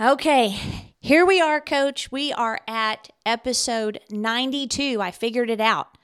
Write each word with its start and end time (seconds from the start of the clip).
Okay, 0.00 0.56
here 1.00 1.26
we 1.26 1.40
are, 1.40 1.60
coach. 1.60 2.12
We 2.12 2.32
are 2.32 2.60
at 2.68 3.08
episode 3.26 3.98
92. 4.10 5.02
I 5.02 5.10
figured 5.10 5.50
it 5.50 5.60
out. 5.60 5.98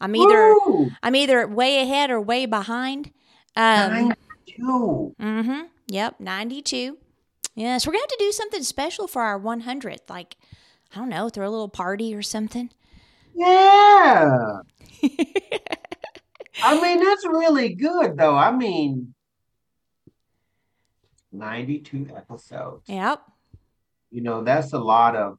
I'm 0.00 0.14
either 0.14 0.54
Woo! 0.54 0.90
I'm 1.02 1.16
either 1.16 1.48
way 1.48 1.82
ahead 1.82 2.12
or 2.12 2.20
way 2.20 2.46
behind. 2.46 3.10
Um, 3.56 3.92
Nine 3.92 4.16
two. 4.46 5.16
mm-hmm. 5.20 5.62
Yep, 5.88 6.20
92. 6.20 6.96
Yes, 7.56 7.84
we're 7.84 7.92
going 7.92 7.98
to 7.98 8.12
have 8.12 8.18
to 8.18 8.24
do 8.24 8.30
something 8.30 8.62
special 8.62 9.08
for 9.08 9.22
our 9.22 9.40
100th. 9.40 10.08
Like, 10.08 10.36
I 10.94 11.00
don't 11.00 11.08
know, 11.08 11.28
throw 11.28 11.48
a 11.48 11.50
little 11.50 11.68
party 11.68 12.14
or 12.14 12.22
something. 12.22 12.70
Yeah. 13.34 14.60
I 16.62 16.80
mean, 16.80 17.04
that's 17.04 17.26
really 17.26 17.74
good, 17.74 18.16
though. 18.16 18.36
I 18.36 18.52
mean, 18.52 19.12
92 21.32 22.10
episodes. 22.14 22.88
Yep. 22.88 23.22
You 24.10 24.22
know, 24.22 24.42
that's 24.42 24.72
a 24.72 24.78
lot 24.78 25.16
of 25.16 25.38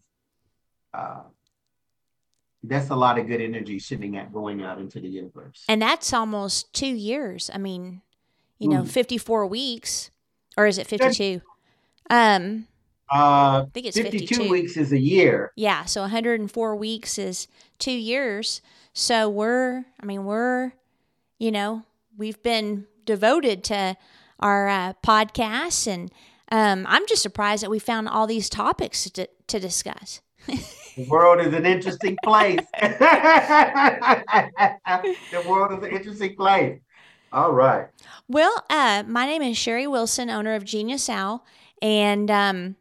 uh 0.94 1.22
that's 2.64 2.90
a 2.91 2.95
lot 2.95 3.18
of 3.18 3.28
good 3.28 3.41
energy 3.41 3.80
sitting 3.80 4.18
at 4.18 4.32
going 4.32 4.62
out 4.64 4.78
into 4.80 5.00
the 5.00 5.08
universe. 5.08 5.64
And 5.68 5.82
that's 5.82 6.14
almost 6.14 6.72
two 6.73 6.86
years. 6.86 7.50
I 7.54 7.58
mean, 7.58 8.02
you 8.59 8.70
know, 8.70 8.84
Mm. 8.84 8.88
54 8.88 9.48
weeks. 9.48 10.12
Or 10.58 10.68
is 10.68 10.78
it 10.78 10.86
52? 10.86 11.42
Um, 12.09 12.68
Uh, 13.12 13.64
I 13.66 13.70
think 13.73 13.88
it's 13.88 13.98
52 13.98 14.36
52. 14.36 14.50
weeks 14.52 14.78
is 14.78 14.92
a 14.94 15.00
year. 15.00 15.52
Yeah, 15.56 15.86
so 15.86 16.02
104 16.02 16.76
weeks 16.76 17.17
is 17.17 17.48
two 17.80 17.92
years. 17.92 18.62
So 18.94 19.28
we're, 19.30 19.86
I 20.00 20.06
mean, 20.06 20.23
we're, 20.26 20.73
you 21.40 21.52
know, 21.52 21.84
we've 22.16 22.42
been 22.44 22.86
devoted 23.06 23.64
to 23.66 23.98
our 24.40 24.67
uh, 24.70 24.94
podcasts, 25.03 25.88
and 25.88 26.12
um, 26.52 26.86
I'm 26.88 27.08
just 27.08 27.22
surprised 27.22 27.64
that 27.64 27.70
we 27.70 27.80
found 27.80 28.10
all 28.10 28.28
these 28.28 28.50
topics 28.50 29.09
to, 29.09 29.28
to 29.48 29.59
discuss. 29.59 30.22
The 30.98 31.08
world 31.08 31.40
is 31.40 31.54
an 31.54 31.66
interesting 31.66 32.17
place. 32.23 32.59
the 32.81 33.02
world 35.48 35.72
is 35.72 35.90
an 35.90 35.95
interesting 35.95 36.36
place. 36.36 36.80
All 37.31 37.53
right. 37.53 37.88
Well, 38.28 38.66
uh, 38.70 39.03
my 39.08 39.25
name 39.25 39.42
is 39.42 39.58
Sherri 39.58 39.88
Wilson, 39.88 40.30
owner 40.30 40.53
of 40.53 40.66
Genius 40.66 41.08
Owl, 41.08 41.45
and 41.81 42.30
um, 42.30 42.75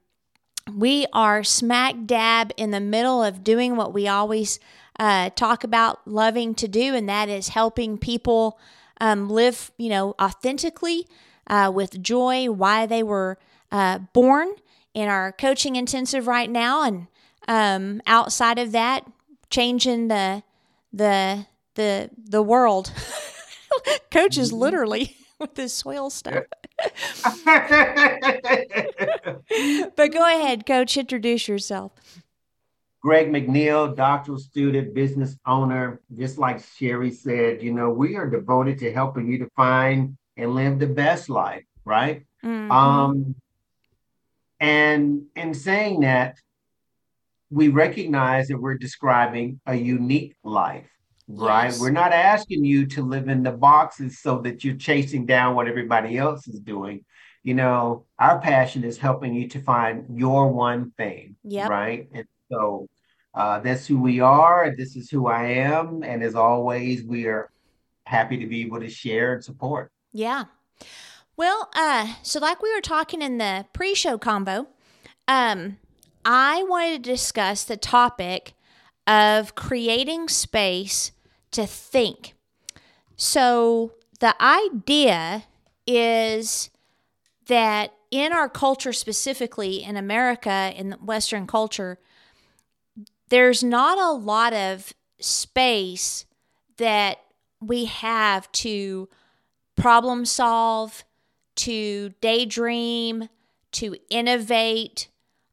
we 0.75 1.07
are 1.13 1.45
smack 1.45 1.95
dab 2.07 2.53
in 2.57 2.73
the 2.73 2.81
middle 2.81 3.23
of 3.23 3.45
doing 3.45 3.77
what 3.77 3.95
we 3.95 4.09
always 4.09 4.59
uh, 4.99 5.31
talk 5.31 5.63
about 5.63 6.07
loving 6.07 6.55
to 6.57 6.67
do, 6.67 6.95
and 6.95 7.09
that 7.09 7.29
is 7.29 7.49
helping 7.49 7.97
people 7.97 8.59
um, 9.01 9.31
live, 9.31 9.71
you 9.79 9.89
know, 9.89 10.17
authentically 10.21 11.07
uh, 11.47 11.71
with 11.73 12.03
joy, 12.03 12.51
why 12.51 12.87
they 12.87 13.05
were 13.05 13.39
uh, 13.73 13.99
born 14.13 14.51
in 14.95 15.09
our 15.09 15.33
coaching 15.33 15.77
intensive 15.77 16.27
right 16.27 16.51
now, 16.51 16.83
and 16.83 17.07
um, 17.49 18.03
outside 18.07 18.59
of 18.59 18.73
that, 18.73 19.05
changing 19.51 20.09
the 20.09 20.43
the 20.93 21.47
the 21.75 22.11
the 22.17 22.43
world. 22.43 22.93
Coach 24.11 24.37
is 24.37 24.53
literally 24.53 25.17
with 25.39 25.55
this 25.55 25.73
soil 25.73 26.11
stuff. 26.11 26.45
But 29.97 30.13
go 30.13 30.25
ahead, 30.25 30.67
Coach. 30.67 30.97
Introduce 30.97 31.49
yourself. 31.49 31.93
Greg 33.03 33.31
McNeil, 33.31 33.97
doctoral 33.97 34.39
student, 34.39 34.95
business 34.95 35.37
owner. 35.47 36.01
Just 36.17 36.39
like 36.39 36.63
Sherri 36.63 37.11
said, 37.11 37.63
you 37.63 37.73
know, 37.73 37.91
we 37.91 38.17
are 38.17 38.29
devoted 38.29 38.79
to 38.81 38.93
helping 38.93 39.27
you 39.31 39.39
to 39.39 39.49
find 39.57 40.17
and 40.37 40.55
live 40.55 40.79
the 40.79 40.87
best 40.87 41.29
life, 41.29 41.65
right? 41.85 42.25
Mhm. 42.45 42.71
Um, 42.71 43.35
and 44.61 45.23
in 45.35 45.55
saying 45.55 46.01
that, 46.01 46.37
we 47.51 47.69
recognize 47.69 48.49
that 48.49 48.59
we're 48.61 48.79
describing 48.79 49.61
a 49.67 49.75
unique 49.75 50.37
life, 50.45 50.89
right? 51.27 51.65
Yes. 51.65 51.81
We're 51.81 51.91
not 51.91 52.13
asking 52.13 52.65
you 52.65 52.87
to 52.89 53.03
live 53.03 53.29
in 53.29 53.43
the 53.43 53.51
boxes 53.51 54.21
so 54.21 54.39
that 54.43 54.63
you're 54.63 54.77
chasing 54.77 55.27
down 55.27 55.57
what 55.57 55.67
everybody 55.67 56.17
else 56.17 56.47
is 56.47 56.61
doing. 56.61 57.05
You 57.43 57.55
know, 57.55 58.05
our 58.19 58.39
passion 58.39 58.85
is 58.85 58.99
helping 58.99 59.35
you 59.35 59.49
to 59.49 59.61
find 59.61 60.05
your 60.17 60.53
one 60.53 60.93
thing, 60.93 61.37
Yep. 61.43 61.71
right? 61.71 62.09
And 62.13 62.27
so 62.53 62.87
uh, 63.35 63.59
that's 63.61 63.87
who 63.87 63.99
we 63.99 64.21
are. 64.21 64.73
This 64.77 64.95
is 64.95 65.11
who 65.11 65.27
I 65.27 65.45
am. 65.45 66.03
And 66.05 66.23
as 66.23 66.35
always, 66.35 67.03
we 67.03 67.27
are 67.27 67.51
happy 68.05 68.37
to 68.39 68.47
be 68.47 68.61
able 68.63 68.81
to 68.81 68.91
share 68.91 69.35
and 69.35 69.43
support. 69.43 69.91
Yeah. 70.13 70.45
Well, 71.41 71.71
uh, 71.75 72.17
so 72.23 72.39
like 72.39 72.61
we 72.61 72.71
were 72.75 72.83
talking 72.83 73.23
in 73.23 73.39
the 73.39 73.65
pre-show 73.73 74.19
combo, 74.19 74.67
um, 75.27 75.79
I 76.23 76.65
wanted 76.65 77.03
to 77.03 77.11
discuss 77.13 77.65
the 77.65 77.79
topic 77.79 78.53
of 79.07 79.55
creating 79.55 80.29
space 80.29 81.13
to 81.53 81.67
think. 81.67 82.35
So 83.17 83.95
the 84.19 84.35
idea 84.39 85.45
is 85.87 86.69
that 87.47 87.95
in 88.11 88.35
our 88.35 88.51
culture, 88.51 88.93
specifically 88.93 89.83
in 89.83 89.97
America, 89.97 90.75
in 90.77 90.93
Western 91.03 91.47
culture, 91.47 91.99
there's 93.31 93.65
not 93.65 93.97
a 93.97 94.13
lot 94.13 94.53
of 94.53 94.93
space 95.19 96.27
that 96.77 97.23
we 97.63 97.87
have 97.87 98.53
to 98.53 99.09
problem 99.75 100.27
solve, 100.27 101.03
to 101.57 102.11
daydream, 102.21 103.29
to 103.73 103.97
innovate, 104.09 105.09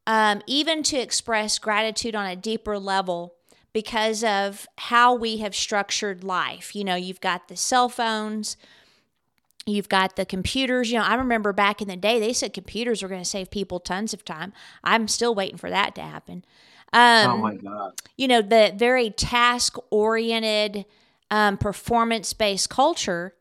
um, 0.05 0.41
even 0.47 0.83
to 0.83 0.97
express 0.97 1.59
gratitude 1.59 2.15
on 2.15 2.25
a 2.25 2.35
deeper 2.35 2.79
level 2.79 3.35
because 3.73 4.23
of 4.23 4.67
how 4.77 5.13
we 5.13 5.37
have 5.37 5.53
structured 5.53 6.23
life. 6.23 6.75
You 6.75 6.83
know, 6.83 6.95
you've 6.95 7.21
got 7.21 7.47
the 7.47 7.55
cell 7.55 7.89
phones, 7.89 8.57
you've 9.65 9.89
got 9.89 10.15
the 10.15 10.25
computers. 10.25 10.91
You 10.91 10.99
know, 10.99 11.05
I 11.05 11.15
remember 11.15 11.53
back 11.53 11.81
in 11.81 11.87
the 11.87 11.97
day, 11.97 12.19
they 12.19 12.33
said 12.33 12.53
computers 12.53 13.03
were 13.03 13.09
going 13.09 13.21
to 13.21 13.29
save 13.29 13.51
people 13.51 13.79
tons 13.79 14.13
of 14.13 14.25
time. 14.25 14.53
I'm 14.83 15.07
still 15.07 15.35
waiting 15.35 15.57
for 15.57 15.69
that 15.69 15.93
to 15.95 16.01
happen. 16.01 16.43
Um, 16.93 17.31
oh 17.31 17.37
my 17.37 17.55
God. 17.55 17.93
you 18.15 18.27
know, 18.27 18.41
the 18.41 18.73
very 18.75 19.09
task 19.09 19.77
oriented, 19.89 20.85
um, 21.29 21.57
performance 21.57 22.33
based 22.33 22.69
culture. 22.69 23.33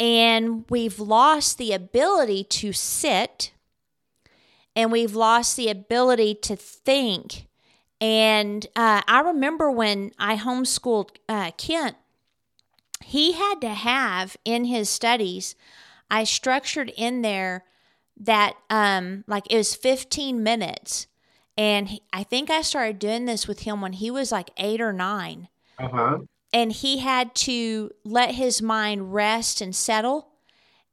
And 0.00 0.64
we've 0.70 0.98
lost 1.00 1.58
the 1.58 1.72
ability 1.72 2.44
to 2.44 2.72
sit 2.72 3.52
and 4.76 4.92
we've 4.92 5.14
lost 5.16 5.56
the 5.56 5.68
ability 5.68 6.36
to 6.36 6.54
think. 6.54 7.48
And 8.00 8.64
uh, 8.76 9.02
I 9.08 9.20
remember 9.22 9.70
when 9.72 10.12
I 10.18 10.36
homeschooled 10.36 11.16
uh, 11.28 11.50
Kent, 11.58 11.96
he 13.02 13.32
had 13.32 13.56
to 13.62 13.70
have 13.70 14.36
in 14.44 14.66
his 14.66 14.88
studies, 14.88 15.56
I 16.10 16.22
structured 16.24 16.92
in 16.96 17.22
there 17.22 17.64
that 18.20 18.54
um, 18.70 19.24
like 19.26 19.50
it 19.50 19.56
was 19.56 19.74
15 19.74 20.42
minutes. 20.42 21.08
And 21.56 21.88
he, 21.88 22.02
I 22.12 22.22
think 22.22 22.50
I 22.50 22.62
started 22.62 23.00
doing 23.00 23.24
this 23.24 23.48
with 23.48 23.60
him 23.60 23.80
when 23.80 23.94
he 23.94 24.12
was 24.12 24.30
like 24.30 24.50
eight 24.58 24.80
or 24.80 24.92
nine 24.92 25.48
Uh-huh. 25.78 26.18
And 26.52 26.72
he 26.72 26.98
had 26.98 27.34
to 27.34 27.90
let 28.04 28.34
his 28.34 28.62
mind 28.62 29.12
rest 29.12 29.60
and 29.60 29.74
settle 29.74 30.28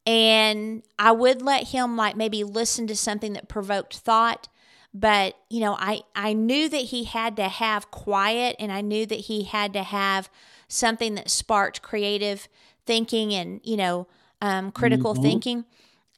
and 0.06 0.84
i 1.00 1.12
would 1.12 1.42
let 1.42 1.70
him 1.70 1.96
like 1.98 2.16
maybe 2.16 2.44
listen 2.44 2.88
to 2.88 2.96
something 2.96 3.34
that 3.34 3.48
provoked 3.48 3.98
thought 3.98 4.48
but 4.94 5.36
you 5.50 5.60
know 5.60 5.76
i 5.80 6.02
i 6.16 6.34
knew 6.34 6.70
that 6.70 6.78
he 6.86 7.06
had 7.06 7.36
to 7.36 7.48
have 7.48 7.90
quiet 7.92 8.56
and 8.60 8.72
i 8.72 8.82
knew 8.82 9.06
that 9.06 9.22
he 9.22 9.44
had 9.44 9.74
to 9.74 9.84
have 9.84 10.30
something 10.68 11.16
that 11.16 11.30
sparked 11.30 11.82
creative 11.82 12.48
thinking 12.86 13.34
and 13.34 13.60
you 13.64 13.78
know 13.78 14.08
um, 14.42 14.72
critical 14.72 15.16
Mhm. 15.16 15.22
thinking 15.22 15.66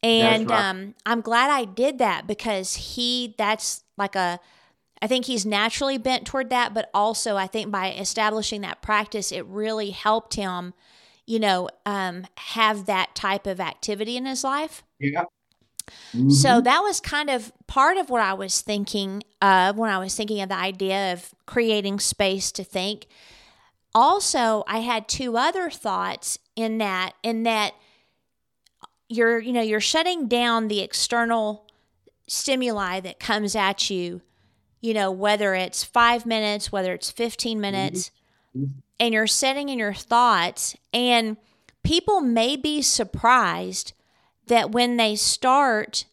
and 0.03 0.49
right. 0.49 0.69
um, 0.69 0.95
i'm 1.05 1.21
glad 1.21 1.49
i 1.49 1.63
did 1.63 1.97
that 1.99 2.27
because 2.27 2.75
he 2.75 3.35
that's 3.37 3.83
like 3.97 4.15
a 4.15 4.39
I 5.01 5.07
think 5.07 5.25
he's 5.25 5.45
naturally 5.45 5.97
bent 5.97 6.25
toward 6.25 6.49
that, 6.49 6.73
but 6.73 6.89
also 6.93 7.35
I 7.37 7.47
think 7.47 7.71
by 7.71 7.91
establishing 7.91 8.61
that 8.61 8.81
practice, 8.81 9.31
it 9.31 9.45
really 9.45 9.91
helped 9.91 10.33
him, 10.35 10.73
you 11.25 11.39
know, 11.39 11.69
um, 11.85 12.25
have 12.37 12.85
that 12.87 13.13
type 13.15 13.45
of 13.45 13.59
activity 13.59 14.17
in 14.17 14.25
his 14.25 14.43
life. 14.43 14.83
Yeah. 14.99 15.25
So 16.13 16.59
Mhm. 16.59 16.63
that 16.65 16.81
was 16.81 16.99
kind 16.99 17.29
of 17.29 17.51
part 17.67 17.97
of 17.97 18.09
what 18.09 18.21
I 18.21 18.33
was 18.33 18.61
thinking 18.61 19.23
of 19.41 19.77
when 19.77 19.89
I 19.89 19.99
was 19.99 20.15
thinking 20.15 20.41
of 20.41 20.49
the 20.49 20.55
idea 20.55 21.13
of 21.13 21.33
creating 21.45 21.99
space 21.99 22.51
to 22.53 22.63
think. 22.63 23.07
Also, 23.95 24.63
I 24.67 24.79
had 24.79 25.07
two 25.07 25.37
other 25.37 25.69
thoughts 25.69 26.39
in 26.55 26.79
that, 26.79 27.13
in 27.23 27.43
that 27.43 27.73
you're, 29.09 29.39
you 29.39 29.53
know, 29.53 29.61
you're 29.61 29.79
shutting 29.79 30.27
down 30.27 30.67
the 30.67 30.81
external 30.81 31.65
stimuli 32.27 32.99
that 32.99 33.19
comes 33.19 33.55
at 33.55 33.89
you, 33.89 34.21
you 34.81 34.93
know, 34.93 35.11
whether 35.11 35.53
it's 35.55 35.83
five 35.83 36.25
minutes, 36.25 36.71
whether 36.71 36.93
it's 36.93 37.11
15 37.11 37.59
minutes, 37.59 38.11
Mhm. 38.55 38.69
and 38.99 39.13
you're 39.13 39.27
sitting 39.27 39.69
in 39.69 39.79
your 39.79 39.93
thoughts. 39.93 40.75
And 40.93 41.37
people 41.83 42.21
may 42.21 42.55
be 42.55 42.81
surprised 42.81 43.93
that 44.47 44.71
when 44.71 44.97
they 44.97 45.15
start 45.15 46.05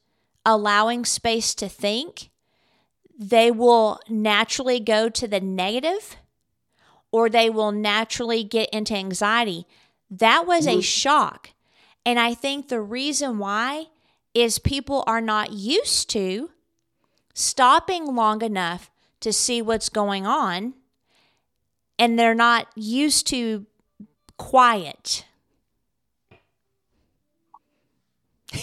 allowing 0.47 1.05
space 1.05 1.55
to 1.55 1.69
think, 1.69 2.31
they 3.17 3.51
will 3.51 4.01
naturally 4.09 4.81
go 4.81 5.09
to 5.09 5.29
the 5.29 5.41
negative 5.41 6.17
or 7.13 7.29
they 7.31 7.49
will 7.49 7.71
naturally 7.71 8.43
get 8.43 8.69
into 8.71 8.95
anxiety. 8.95 9.67
That 10.11 10.47
was 10.47 10.67
a 10.67 10.81
shock. 10.81 11.51
And 12.05 12.19
I 12.19 12.35
think 12.35 12.69
the 12.69 12.81
reason 12.81 13.39
why 13.39 13.87
is 14.35 14.59
people 14.59 15.05
are 15.07 15.21
not 15.21 15.53
used 15.53 16.11
to 16.11 16.51
stopping 17.35 18.15
long 18.15 18.41
enough 18.43 18.91
to 19.21 19.33
see 19.33 19.61
what's 19.61 19.89
going 19.89 20.27
on 20.27 20.75
and 21.99 22.19
they're 22.19 22.35
not 22.35 22.69
used 22.75 23.27
to 23.29 23.67
quiet. 24.39 25.25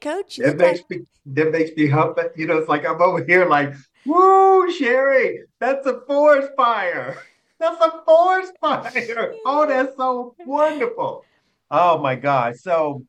Coach, 0.00 0.36
that 0.38 0.56
makes 0.56 0.80
me 0.90 1.00
that 1.26 1.52
makes 1.52 1.76
me 1.76 1.86
hump. 1.86 2.18
You 2.36 2.46
know, 2.46 2.58
it's 2.58 2.68
like 2.68 2.84
I'm 2.84 3.00
over 3.00 3.24
here, 3.24 3.46
like, 3.46 3.72
woo, 4.04 4.70
Sherri, 4.72 5.42
that's 5.60 5.86
a 5.86 6.00
forest 6.06 6.50
fire. 6.56 7.16
That's 7.58 7.80
a 7.80 8.02
forest 8.04 8.52
fire. 8.60 9.34
Oh, 9.44 9.66
that's 9.66 9.96
so 9.96 10.34
wonderful. 10.44 11.24
Oh 11.70 11.98
my 11.98 12.16
God. 12.16 12.56
So, 12.56 13.04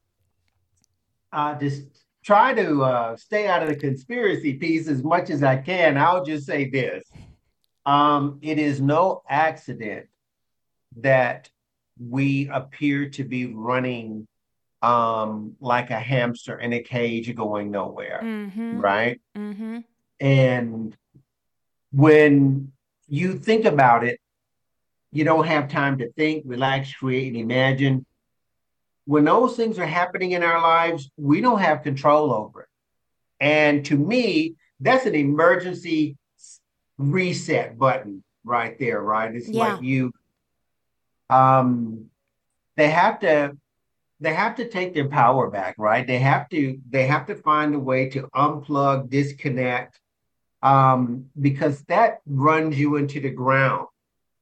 uh, 1.31 1.55
just 1.55 1.83
try 2.23 2.53
to 2.53 2.83
uh, 2.83 3.18
stay 3.18 3.47
out 3.47 3.63
of 3.63 3.69
the 3.69 3.75
conspiracy 3.75 4.53
piece 4.53 4.88
as 4.88 5.03
much 5.03 5.29
as 5.29 5.44
I 5.44 5.57
can. 5.57 5.97
I'll 5.97 6.23
just 6.23 6.45
say 6.45 6.69
this: 6.69 7.03
um, 7.85 8.39
it 8.41 8.59
is 8.59 8.81
no 8.81 9.23
accident 9.29 10.07
that 10.97 11.50
we 12.00 12.50
appear 12.50 13.09
to 13.09 13.23
be 13.23 13.45
running 13.47 14.27
um, 14.81 15.56
like 15.59 15.91
a 15.91 16.00
hamster 16.00 16.57
in 16.59 16.73
a 16.73 16.81
cage 16.81 17.33
going 17.35 17.71
nowhere, 17.71 18.21
mm-hmm. 18.24 18.79
right? 18.79 19.21
Mm-hmm. 19.38 19.79
And 20.19 20.97
when 21.91 22.71
you 23.07 23.38
think 23.38 23.65
about 23.65 24.03
it, 24.03 24.19
you 25.12 25.24
don't 25.24 25.45
have 25.45 25.69
time 25.69 25.97
to 25.97 26.12
think, 26.13 26.44
relax, 26.47 26.94
create, 26.94 27.27
and 27.27 27.38
imagine. 27.38 28.06
When 29.11 29.25
those 29.25 29.57
things 29.57 29.77
are 29.77 29.85
happening 29.85 30.31
in 30.31 30.41
our 30.41 30.61
lives, 30.61 31.11
we 31.17 31.41
don't 31.41 31.59
have 31.59 31.83
control 31.83 32.33
over 32.33 32.61
it. 32.61 32.69
And 33.41 33.83
to 33.87 33.97
me, 33.97 34.55
that's 34.79 35.05
an 35.05 35.15
emergency 35.15 36.15
reset 36.97 37.77
button 37.77 38.23
right 38.45 38.79
there, 38.79 39.01
right? 39.01 39.35
It's 39.35 39.49
yeah. 39.49 39.73
like 39.73 39.81
you 39.81 40.13
um 41.29 42.05
they 42.77 42.89
have 42.89 43.19
to 43.19 43.57
they 44.21 44.33
have 44.33 44.55
to 44.55 44.69
take 44.69 44.93
their 44.93 45.09
power 45.09 45.49
back, 45.49 45.75
right? 45.77 46.07
They 46.07 46.19
have 46.19 46.47
to 46.51 46.79
they 46.89 47.05
have 47.07 47.27
to 47.27 47.35
find 47.35 47.75
a 47.75 47.79
way 47.79 48.07
to 48.11 48.29
unplug, 48.33 49.09
disconnect, 49.09 49.99
um, 50.63 51.25
because 51.37 51.81
that 51.95 52.21
runs 52.25 52.79
you 52.79 52.95
into 52.95 53.19
the 53.19 53.31
ground. 53.31 53.87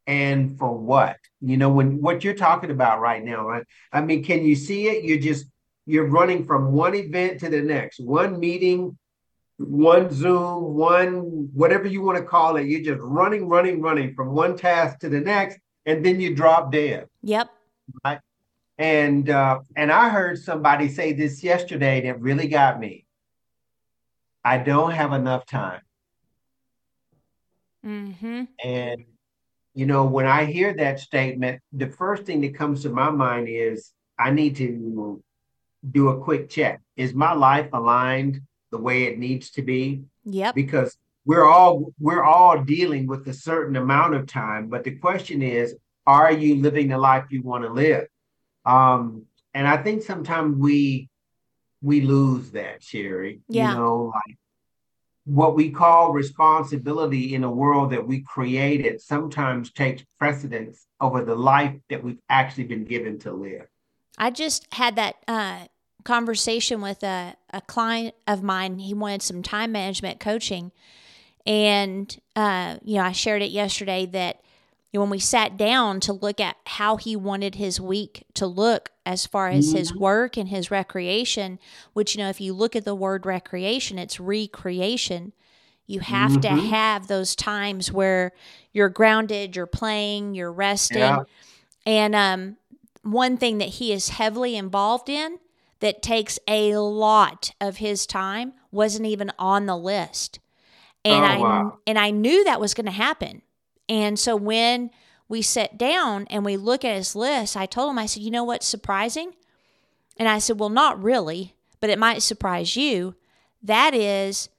And 0.10 0.58
for 0.58 0.76
what? 0.76 1.18
You 1.40 1.58
know, 1.58 1.70
when 1.70 2.02
what 2.02 2.24
you're 2.24 2.34
talking 2.34 2.72
about 2.72 3.00
right 3.00 3.24
now, 3.24 3.48
right? 3.48 3.64
I 3.94 4.02
mean, 4.02 4.24
can 4.24 4.44
you 4.44 4.56
see 4.56 4.88
it? 4.88 5.04
You're 5.04 5.20
just 5.20 5.46
you're 5.86 6.08
running 6.08 6.46
from 6.46 6.72
one 6.72 6.96
event 6.96 7.42
to 7.42 7.50
the 7.50 7.62
next, 7.62 8.00
one 8.00 8.40
meeting, 8.40 8.98
one 9.58 10.10
Zoom, 10.10 10.74
one 10.74 11.50
whatever 11.54 11.86
you 11.86 12.02
want 12.02 12.18
to 12.18 12.24
call 12.24 12.56
it. 12.56 12.66
You're 12.66 12.82
just 12.82 13.04
running, 13.04 13.48
running, 13.48 13.82
running 13.82 14.16
from 14.16 14.34
one 14.34 14.58
task 14.58 14.98
to 15.02 15.10
the 15.10 15.20
next, 15.20 15.60
and 15.86 16.04
then 16.04 16.20
you 16.20 16.36
drop 16.36 16.72
dead. 16.72 17.06
Yep. 17.22 17.52
Right. 18.04 18.20
And 18.80 19.30
uh, 19.30 19.60
and 19.76 19.92
I 19.92 20.10
heard 20.10 20.40
somebody 20.40 20.90
say 20.90 21.14
this 21.14 21.44
yesterday 21.44 22.02
that 22.02 22.20
really 22.20 22.48
got 22.48 22.80
me. 22.80 23.06
I 24.44 24.58
don't 24.58 24.90
have 24.90 25.14
enough 25.14 25.46
time. 25.46 25.82
Mm-hmm. 27.86 28.46
And 28.64 29.06
you 29.80 29.86
know, 29.86 30.04
when 30.04 30.26
I 30.26 30.44
hear 30.44 30.74
that 30.74 31.00
statement, 31.00 31.62
the 31.72 31.88
first 31.88 32.24
thing 32.26 32.42
that 32.42 32.54
comes 32.54 32.84
to 32.84 32.90
my 32.90 33.10
mind 33.12 33.48
is 33.50 33.94
I 34.18 34.30
need 34.30 34.58
to 34.58 35.24
do 35.90 36.10
a 36.10 36.20
quick 36.20 36.50
check. 36.50 36.81
Is 36.98 37.14
my 37.14 37.31
life 37.31 37.70
aligned 37.72 38.42
the 38.72 38.78
way 38.78 39.04
it 39.04 39.18
needs 39.18 39.52
to 39.52 39.62
be? 39.62 40.04
Yep. 40.26 40.54
Because 40.54 40.98
we're 41.26 41.46
all 41.46 41.94
we're 41.98 42.26
all 42.26 42.62
dealing 42.62 43.08
with 43.08 43.26
a 43.30 43.34
certain 43.34 43.78
amount 43.78 44.16
of 44.16 44.28
time, 44.28 44.68
but 44.68 44.84
the 44.84 44.96
question 44.96 45.42
is, 45.42 45.78
are 46.06 46.30
you 46.30 46.56
living 46.56 46.90
the 46.90 46.98
life 46.98 47.28
you 47.30 47.42
want 47.42 47.64
to 47.64 47.72
live? 47.72 48.06
Um, 48.66 49.28
and 49.54 49.66
I 49.66 49.78
think 49.78 50.04
sometimes 50.04 50.58
we 50.58 51.08
we 51.82 52.02
lose 52.02 52.52
that, 52.52 52.84
Sherri. 52.84 53.40
Yeah. 53.48 53.72
You 53.72 53.78
know, 53.78 54.12
like 54.14 54.38
what 55.30 55.56
we 55.56 55.70
call 55.70 56.12
responsibility 56.12 57.36
in 57.36 57.44
a 57.44 57.52
world 57.52 57.92
that 57.92 58.06
we 58.06 58.22
created 58.22 59.00
sometimes 59.00 59.72
takes 59.72 60.04
precedence 60.18 60.88
over 61.00 61.24
the 61.24 61.36
life 61.36 61.76
that 61.90 62.04
we've 62.04 62.18
actually 62.30 62.64
been 62.64 62.84
given 62.84 63.20
to 63.20 63.31
live. 63.31 63.68
I 64.18 64.31
just 64.31 64.66
had 64.74 64.96
that 64.96 65.18
uh, 65.28 65.66
conversation 66.04 66.81
with 66.81 67.04
a, 67.04 67.36
a 67.54 67.62
client 67.62 68.16
of 68.26 68.42
mine. 68.42 68.80
He 68.80 68.96
wanted 68.96 69.22
some 69.22 69.44
time 69.44 69.72
management 69.72 70.20
coaching. 70.20 70.72
And, 71.46 72.20
uh, 72.36 72.78
you 72.84 72.96
know, 72.96 73.04
I 73.04 73.12
shared 73.12 73.44
it 73.44 73.52
yesterday 73.52 74.08
that 74.08 74.42
when 74.91 75.09
we 75.09 75.19
sat 75.19 75.56
down 75.56 76.00
to 76.01 76.13
look 76.13 76.39
at 76.39 76.57
how 76.65 76.95
he 76.95 77.15
wanted 77.15 77.56
his 77.56 77.80
week 77.80 78.25
to 78.33 78.47
look 78.47 78.89
as 79.06 79.27
far 79.27 79.50
as 79.50 79.68
mm-hmm. 79.68 79.77
his 79.77 79.94
work 79.94 80.36
and 80.36 80.50
his 80.50 80.71
recreation, 80.71 81.59
which, 81.94 82.15
you 82.15 82.24
know, 82.24 82.30
if 82.30 82.41
you 82.41 82.53
look 82.53 82.75
at 82.75 82.86
the 82.86 82.95
word 82.95 83.25
recreation, 83.25 84.00
it's 84.00 84.19
recreation. 84.19 85.33
You 85.86 86.00
have 86.00 86.31
mm-hmm. 86.31 86.41
to 86.41 86.68
have 86.68 87.07
those 87.07 87.36
times 87.36 87.91
where 87.91 88.31
you're 88.74 88.89
grounded, 88.89 89.56
you're 89.56 89.68
playing, 89.68 90.33
you're 90.33 90.51
resting. 90.51 91.00
Yeah. 91.00 91.24
And 91.86 92.15
um, 92.15 92.57
one 93.03 93.38
thing 93.38 93.59
that 93.59 93.69
he 93.69 93.94
is 93.94 94.09
heavily 94.09 94.56
involved 94.56 95.09
in 95.09 95.38
that 95.81 96.01
takes 96.01 96.39
a 96.47 96.77
lot 96.77 97.51
of 97.62 97.77
his 97.77 98.06
time 98.06 98.53
wasn't 98.71 99.06
even 99.06 99.31
on 99.38 99.65
the 99.65 99.77
list. 99.77 100.39
And 101.06 101.24
oh, 101.24 101.27
I 101.27 101.38
wow. 101.38 101.77
and 101.88 101.97
I 101.97 102.12
knew 102.12 102.44
that 102.44 102.59
was 102.59 102.74
going 102.74 102.86
to 102.86 102.91
happen 102.91 103.41
and 103.89 104.18
so 104.19 104.36
when 104.36 104.91
we 105.27 105.41
sat 105.41 105.77
down 105.77 106.27
and 106.30 106.45
we 106.45 106.56
look 106.56 106.86
at 106.86 106.95
his 106.95 107.15
list, 107.15 107.57
I 107.57 107.65
told 107.65 107.89
him, 107.89 108.00
I 108.00 108.06
said, 108.06 108.24
you 108.24 108.31
know 108.31 108.44
what's 108.44 108.68
surprising? 108.68 109.33
And 110.18 110.30
I 110.30 110.39
said, 110.39 110.59
well, 110.59 110.69
not 110.69 111.01
really, 111.01 111.56
but 111.81 111.89
it 111.89 112.00
might 112.00 112.21
surprise 112.21 112.75
you. 112.75 113.15
That 113.63 113.94
is, 113.94 114.50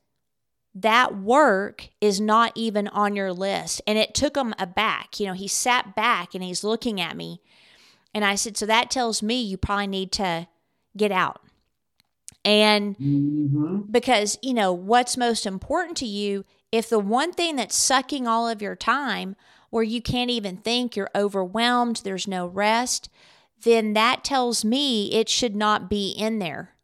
that 0.74 1.16
work 1.16 1.88
is 2.00 2.20
not 2.20 2.52
even 2.54 2.88
on 2.88 3.14
your 3.14 3.32
list. 3.32 3.80
And 3.86 3.98
it 3.98 4.14
took 4.14 4.36
him 4.36 4.54
aback. 4.58 5.20
You 5.20 5.26
know, 5.26 5.32
he 5.32 5.48
sat 5.48 5.94
back 5.94 6.34
and 6.34 6.42
he's 6.42 6.64
looking 6.64 7.00
at 7.00 7.16
me. 7.16 7.40
And 8.12 8.24
I 8.24 8.34
said, 8.34 8.56
so 8.56 8.66
that 8.66 8.90
tells 8.90 9.22
me 9.22 9.40
you 9.40 9.56
probably 9.56 9.86
need 9.86 10.12
to 10.12 10.48
get 10.96 11.12
out. 11.12 11.42
And 12.44 12.96
mm-hmm. 12.96 13.80
because, 13.90 14.38
you 14.42 14.54
know, 14.54 14.72
what's 14.72 15.16
most 15.16 15.46
important 15.46 15.96
to 15.98 16.06
you 16.06 16.44
if 16.72 16.88
the 16.88 16.98
one 16.98 17.32
thing 17.32 17.56
that's 17.56 17.76
sucking 17.76 18.26
all 18.26 18.48
of 18.48 18.62
your 18.62 18.76
time, 18.76 19.36
where 19.70 19.84
you 19.84 20.02
can't 20.02 20.30
even 20.30 20.56
think, 20.56 20.96
you're 20.96 21.10
overwhelmed, 21.14 22.02
there's 22.04 22.28
no 22.28 22.46
rest, 22.46 23.08
then 23.62 23.92
that 23.92 24.24
tells 24.24 24.64
me 24.64 25.12
it 25.12 25.28
should 25.28 25.54
not 25.54 25.88
be 25.88 26.10
in 26.10 26.38
there. 26.38 26.74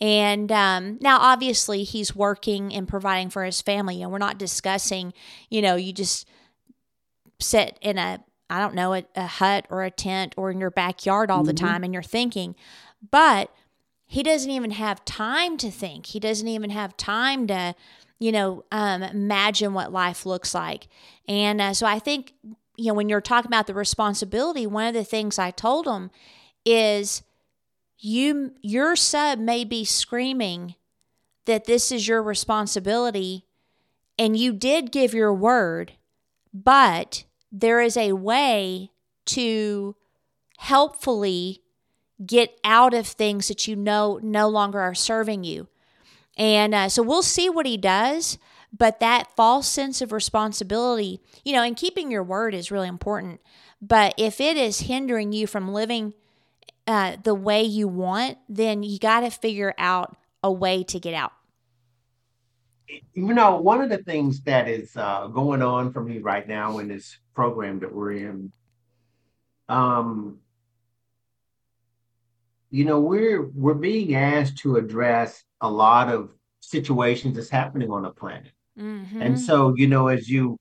And 0.00 0.50
um, 0.50 0.98
now, 1.02 1.18
obviously, 1.20 1.82
he's 1.84 2.16
working 2.16 2.72
and 2.72 2.88
providing 2.88 3.28
for 3.28 3.44
his 3.44 3.60
family. 3.60 4.02
And 4.02 4.10
we're 4.10 4.18
not 4.18 4.38
discussing, 4.38 5.12
you 5.50 5.60
know, 5.60 5.76
you 5.76 5.92
just 5.92 6.26
sit 7.38 7.78
in 7.82 7.98
a, 7.98 8.24
I 8.48 8.60
don't 8.60 8.74
know, 8.74 8.94
a, 8.94 9.04
a 9.14 9.26
hut 9.26 9.66
or 9.68 9.84
a 9.84 9.90
tent 9.90 10.34
or 10.38 10.50
in 10.50 10.58
your 10.58 10.70
backyard 10.70 11.30
all 11.30 11.40
mm-hmm. 11.40 11.48
the 11.48 11.54
time 11.54 11.84
and 11.84 11.92
you're 11.92 12.02
thinking. 12.02 12.54
But 13.10 13.54
he 14.06 14.22
doesn't 14.22 14.50
even 14.50 14.72
have 14.72 15.04
time 15.04 15.56
to 15.58 15.70
think. 15.70 16.06
He 16.06 16.18
doesn't 16.18 16.48
even 16.48 16.70
have 16.70 16.96
time 16.96 17.46
to 17.48 17.74
you 18.20 18.30
know, 18.30 18.64
um, 18.70 19.02
imagine 19.02 19.72
what 19.72 19.92
life 19.92 20.24
looks 20.26 20.54
like. 20.54 20.86
And 21.26 21.60
uh, 21.60 21.74
so 21.74 21.86
I 21.86 21.98
think, 21.98 22.34
you 22.76 22.88
know, 22.88 22.94
when 22.94 23.08
you're 23.08 23.20
talking 23.20 23.48
about 23.48 23.66
the 23.66 23.74
responsibility, 23.74 24.66
one 24.66 24.86
of 24.86 24.94
the 24.94 25.04
things 25.04 25.38
I 25.38 25.50
told 25.50 25.86
them 25.86 26.10
is 26.64 27.22
you 27.98 28.52
your 28.60 28.94
sub 28.94 29.38
may 29.38 29.64
be 29.64 29.84
screaming 29.84 30.74
that 31.46 31.64
this 31.64 31.90
is 31.90 32.06
your 32.06 32.22
responsibility 32.22 33.46
and 34.18 34.36
you 34.36 34.52
did 34.52 34.92
give 34.92 35.14
your 35.14 35.32
word, 35.32 35.92
but 36.52 37.24
there 37.50 37.80
is 37.80 37.96
a 37.96 38.12
way 38.12 38.90
to 39.26 39.96
helpfully 40.58 41.62
get 42.24 42.58
out 42.64 42.92
of 42.92 43.06
things 43.06 43.48
that 43.48 43.66
you 43.66 43.74
know 43.74 44.20
no 44.22 44.46
longer 44.46 44.78
are 44.78 44.94
serving 44.94 45.42
you. 45.42 45.68
And 46.40 46.74
uh, 46.74 46.88
so 46.88 47.02
we'll 47.02 47.22
see 47.22 47.50
what 47.50 47.66
he 47.66 47.76
does. 47.76 48.38
But 48.76 49.00
that 49.00 49.36
false 49.36 49.68
sense 49.68 50.00
of 50.00 50.12
responsibility, 50.12 51.20
you 51.44 51.52
know, 51.52 51.62
and 51.62 51.76
keeping 51.76 52.10
your 52.10 52.22
word 52.22 52.54
is 52.54 52.70
really 52.70 52.88
important. 52.88 53.40
But 53.82 54.14
if 54.16 54.40
it 54.40 54.56
is 54.56 54.80
hindering 54.80 55.32
you 55.32 55.46
from 55.46 55.72
living 55.72 56.14
uh, 56.86 57.16
the 57.22 57.34
way 57.34 57.62
you 57.62 57.88
want, 57.88 58.38
then 58.48 58.82
you 58.82 58.98
got 58.98 59.20
to 59.20 59.30
figure 59.30 59.74
out 59.76 60.16
a 60.42 60.50
way 60.50 60.82
to 60.84 60.98
get 61.00 61.14
out. 61.14 61.32
you 63.14 63.34
know, 63.34 63.56
one 63.60 63.80
of 63.82 63.90
the 63.90 63.98
things 63.98 64.40
that 64.42 64.68
is 64.68 64.96
uh, 64.96 65.26
going 65.28 65.62
on 65.62 65.92
for 65.92 66.02
me 66.02 66.18
right 66.18 66.46
now 66.48 66.78
in 66.78 66.88
this 66.88 67.18
program 67.34 67.78
that 67.80 67.92
we're 67.94 68.12
in, 68.12 68.52
um, 69.68 70.38
you 72.70 72.84
know, 72.84 73.00
we're 73.00 73.42
we're 73.42 73.74
being 73.74 74.14
asked 74.14 74.58
to 74.58 74.76
address 74.76 75.44
a 75.60 75.70
lot 75.70 76.12
of 76.12 76.30
situations 76.60 77.36
that's 77.36 77.50
happening 77.50 77.90
on 77.90 78.02
the 78.02 78.10
planet. 78.10 78.52
Mm-hmm. 78.78 79.20
And 79.20 79.40
so, 79.40 79.74
you 79.76 79.86
know, 79.86 80.08
as 80.08 80.28
you 80.28 80.58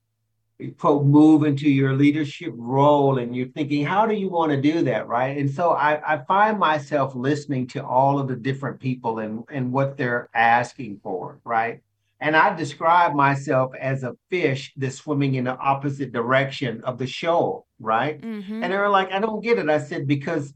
quote 0.77 1.05
move 1.05 1.43
into 1.43 1.69
your 1.69 1.93
leadership 1.93 2.53
role 2.57 3.19
and 3.19 3.33
you're 3.35 3.47
thinking 3.47 3.85
how 3.85 4.05
do 4.05 4.13
you 4.13 4.27
want 4.27 4.51
to 4.51 4.61
do 4.61 4.83
that 4.83 5.07
right 5.07 5.37
and 5.37 5.49
so 5.49 5.71
I, 5.71 6.15
I 6.15 6.25
find 6.25 6.59
myself 6.59 7.15
listening 7.15 7.67
to 7.67 7.85
all 7.85 8.19
of 8.19 8.27
the 8.27 8.35
different 8.35 8.79
people 8.79 9.19
and, 9.19 9.43
and 9.49 9.71
what 9.71 9.95
they're 9.95 10.29
asking 10.33 10.99
for 11.01 11.39
right 11.45 11.81
and 12.19 12.35
i 12.35 12.53
describe 12.53 13.13
myself 13.15 13.71
as 13.79 14.03
a 14.03 14.17
fish 14.29 14.73
that's 14.75 14.97
swimming 14.97 15.35
in 15.35 15.45
the 15.45 15.57
opposite 15.57 16.11
direction 16.11 16.81
of 16.83 16.97
the 16.97 17.07
shoal 17.07 17.65
right 17.79 18.19
mm-hmm. 18.19 18.61
and 18.61 18.73
they 18.73 18.77
were 18.77 18.89
like 18.89 19.13
i 19.13 19.19
don't 19.19 19.41
get 19.41 19.59
it 19.59 19.69
i 19.69 19.79
said 19.79 20.07
because 20.07 20.53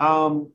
um 0.00 0.50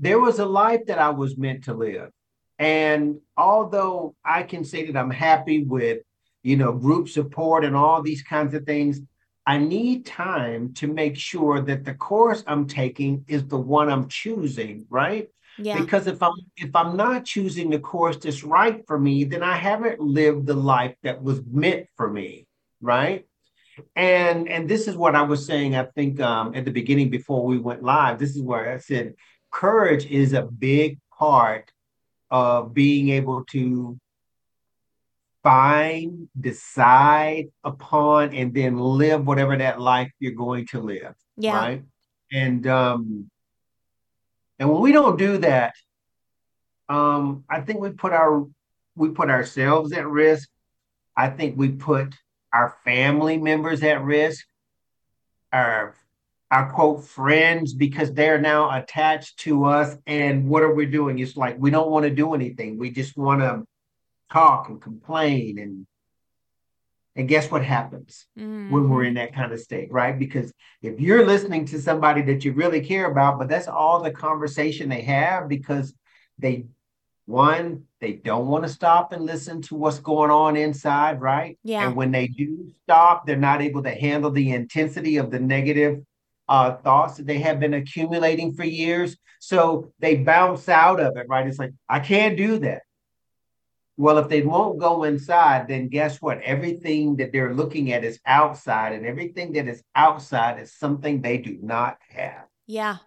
there 0.00 0.18
was 0.18 0.38
a 0.38 0.46
life 0.46 0.80
that 0.86 0.98
i 0.98 1.10
was 1.10 1.36
meant 1.36 1.64
to 1.64 1.74
live 1.74 2.10
and 2.58 3.20
although 3.36 4.14
i 4.24 4.42
can 4.42 4.64
say 4.64 4.86
that 4.86 4.98
i'm 4.98 5.10
happy 5.10 5.64
with 5.64 5.98
you 6.42 6.56
know, 6.56 6.72
group 6.72 7.08
support 7.08 7.64
and 7.64 7.76
all 7.76 8.02
these 8.02 8.22
kinds 8.22 8.54
of 8.54 8.64
things. 8.64 9.00
I 9.46 9.58
need 9.58 10.06
time 10.06 10.74
to 10.74 10.86
make 10.86 11.16
sure 11.16 11.60
that 11.60 11.84
the 11.84 11.94
course 11.94 12.44
I'm 12.46 12.66
taking 12.66 13.24
is 13.28 13.46
the 13.46 13.58
one 13.58 13.90
I'm 13.90 14.08
choosing, 14.08 14.86
right? 14.90 15.28
Yeah. 15.58 15.78
Because 15.80 16.06
if 16.06 16.22
I'm 16.22 16.34
if 16.56 16.74
I'm 16.76 16.96
not 16.96 17.24
choosing 17.24 17.70
the 17.70 17.78
course 17.78 18.16
that's 18.18 18.44
right 18.44 18.82
for 18.86 18.98
me, 18.98 19.24
then 19.24 19.42
I 19.42 19.56
haven't 19.56 20.00
lived 20.00 20.46
the 20.46 20.54
life 20.54 20.94
that 21.02 21.22
was 21.22 21.40
meant 21.44 21.86
for 21.96 22.08
me, 22.10 22.46
right? 22.80 23.26
And 23.96 24.48
and 24.48 24.68
this 24.68 24.86
is 24.86 24.96
what 24.96 25.16
I 25.16 25.22
was 25.22 25.46
saying. 25.46 25.74
I 25.74 25.84
think 25.84 26.20
um, 26.20 26.54
at 26.54 26.64
the 26.64 26.70
beginning 26.70 27.10
before 27.10 27.44
we 27.44 27.58
went 27.58 27.82
live, 27.82 28.18
this 28.18 28.36
is 28.36 28.42
where 28.42 28.72
I 28.72 28.78
said 28.78 29.14
courage 29.50 30.04
is 30.06 30.34
a 30.34 30.42
big 30.42 30.98
part 31.18 31.72
of 32.30 32.74
being 32.74 33.10
able 33.10 33.44
to 33.46 33.98
find, 35.42 36.28
decide 36.38 37.46
upon, 37.64 38.34
and 38.34 38.52
then 38.52 38.78
live 38.78 39.26
whatever 39.26 39.56
that 39.56 39.80
life 39.80 40.10
you're 40.18 40.32
going 40.32 40.66
to 40.66 40.80
live. 40.80 41.14
Yeah. 41.36 41.56
Right. 41.56 41.82
And 42.30 42.66
um, 42.66 43.30
and 44.58 44.70
when 44.70 44.80
we 44.80 44.92
don't 44.92 45.18
do 45.18 45.38
that, 45.38 45.74
um, 46.88 47.44
I 47.48 47.60
think 47.60 47.80
we 47.80 47.90
put 47.90 48.12
our 48.12 48.46
we 48.96 49.10
put 49.10 49.30
ourselves 49.30 49.92
at 49.92 50.06
risk. 50.06 50.48
I 51.16 51.30
think 51.30 51.56
we 51.56 51.70
put 51.70 52.14
our 52.52 52.76
family 52.84 53.38
members 53.38 53.82
at 53.82 54.02
risk, 54.02 54.46
our 55.52 55.94
our 56.50 56.72
quote 56.72 57.04
friends 57.04 57.74
because 57.74 58.12
they're 58.12 58.40
now 58.40 58.74
attached 58.76 59.38
to 59.40 59.64
us. 59.64 59.96
And 60.06 60.48
what 60.48 60.62
are 60.62 60.74
we 60.74 60.86
doing? 60.86 61.18
It's 61.18 61.36
like 61.36 61.56
we 61.58 61.70
don't 61.70 61.90
want 61.90 62.04
to 62.04 62.10
do 62.10 62.34
anything. 62.34 62.78
We 62.78 62.90
just 62.90 63.16
want 63.16 63.40
to 63.40 63.64
talk 64.32 64.68
and 64.68 64.80
complain 64.80 65.58
and 65.58 65.86
and 67.18 67.28
guess 67.28 67.50
what 67.50 67.64
happens 67.64 68.26
mm-hmm. 68.38 68.70
when 68.70 68.88
we're 68.88 69.02
in 69.02 69.14
that 69.14 69.34
kind 69.34 69.52
of 69.52 69.58
state, 69.58 69.90
right? 69.90 70.16
Because 70.16 70.52
if 70.82 71.00
you're 71.00 71.26
listening 71.26 71.64
to 71.66 71.82
somebody 71.82 72.22
that 72.22 72.44
you 72.44 72.52
really 72.52 72.80
care 72.80 73.10
about, 73.10 73.40
but 73.40 73.48
that's 73.48 73.66
all 73.66 74.00
the 74.00 74.12
conversation 74.12 74.88
they 74.88 75.00
have 75.00 75.48
because 75.48 75.92
they, 76.38 76.66
one, 77.26 77.82
they 78.00 78.12
don't 78.12 78.46
want 78.46 78.62
to 78.64 78.70
stop 78.70 79.12
and 79.12 79.26
listen 79.26 79.60
to 79.62 79.74
what's 79.74 79.98
going 79.98 80.30
on 80.30 80.56
inside, 80.56 81.20
right? 81.20 81.58
Yeah. 81.64 81.88
And 81.88 81.96
when 81.96 82.12
they 82.12 82.28
do 82.28 82.70
stop, 82.84 83.26
they're 83.26 83.36
not 83.36 83.62
able 83.62 83.82
to 83.82 83.90
handle 83.90 84.30
the 84.30 84.52
intensity 84.52 85.16
of 85.16 85.32
the 85.32 85.40
negative 85.40 86.04
uh, 86.48 86.76
thoughts 86.76 87.16
that 87.16 87.26
they 87.26 87.38
have 87.38 87.60
been 87.60 87.74
accumulating 87.74 88.54
for 88.54 88.64
years. 88.64 89.16
So 89.40 89.92
they 89.98 90.16
bounce 90.16 90.68
out 90.68 91.00
of 91.00 91.16
it, 91.16 91.26
right? 91.28 91.46
It's 91.46 91.58
like, 91.58 91.72
I 91.88 92.00
can't 92.00 92.36
do 92.36 92.58
that. 92.60 92.82
Well, 93.96 94.18
if 94.18 94.28
they 94.28 94.42
won't 94.42 94.78
go 94.78 95.02
inside, 95.02 95.66
then 95.66 95.88
guess 95.88 96.22
what? 96.22 96.40
Everything 96.42 97.16
that 97.16 97.32
they're 97.32 97.52
looking 97.52 97.92
at 97.92 98.04
is 98.04 98.20
outside, 98.24 98.92
and 98.92 99.04
everything 99.04 99.52
that 99.54 99.66
is 99.66 99.82
outside 99.94 100.60
is 100.60 100.72
something 100.72 101.20
they 101.20 101.38
do 101.38 101.58
not 101.60 101.98
have. 102.10 102.44
Yeah. 102.66 102.98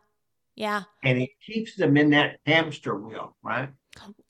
Yeah. 0.55 0.83
And 1.01 1.21
it 1.21 1.29
keeps 1.45 1.75
them 1.75 1.95
in 1.95 2.09
that 2.09 2.39
hamster 2.45 2.93
wheel, 2.93 3.37
right? 3.41 3.69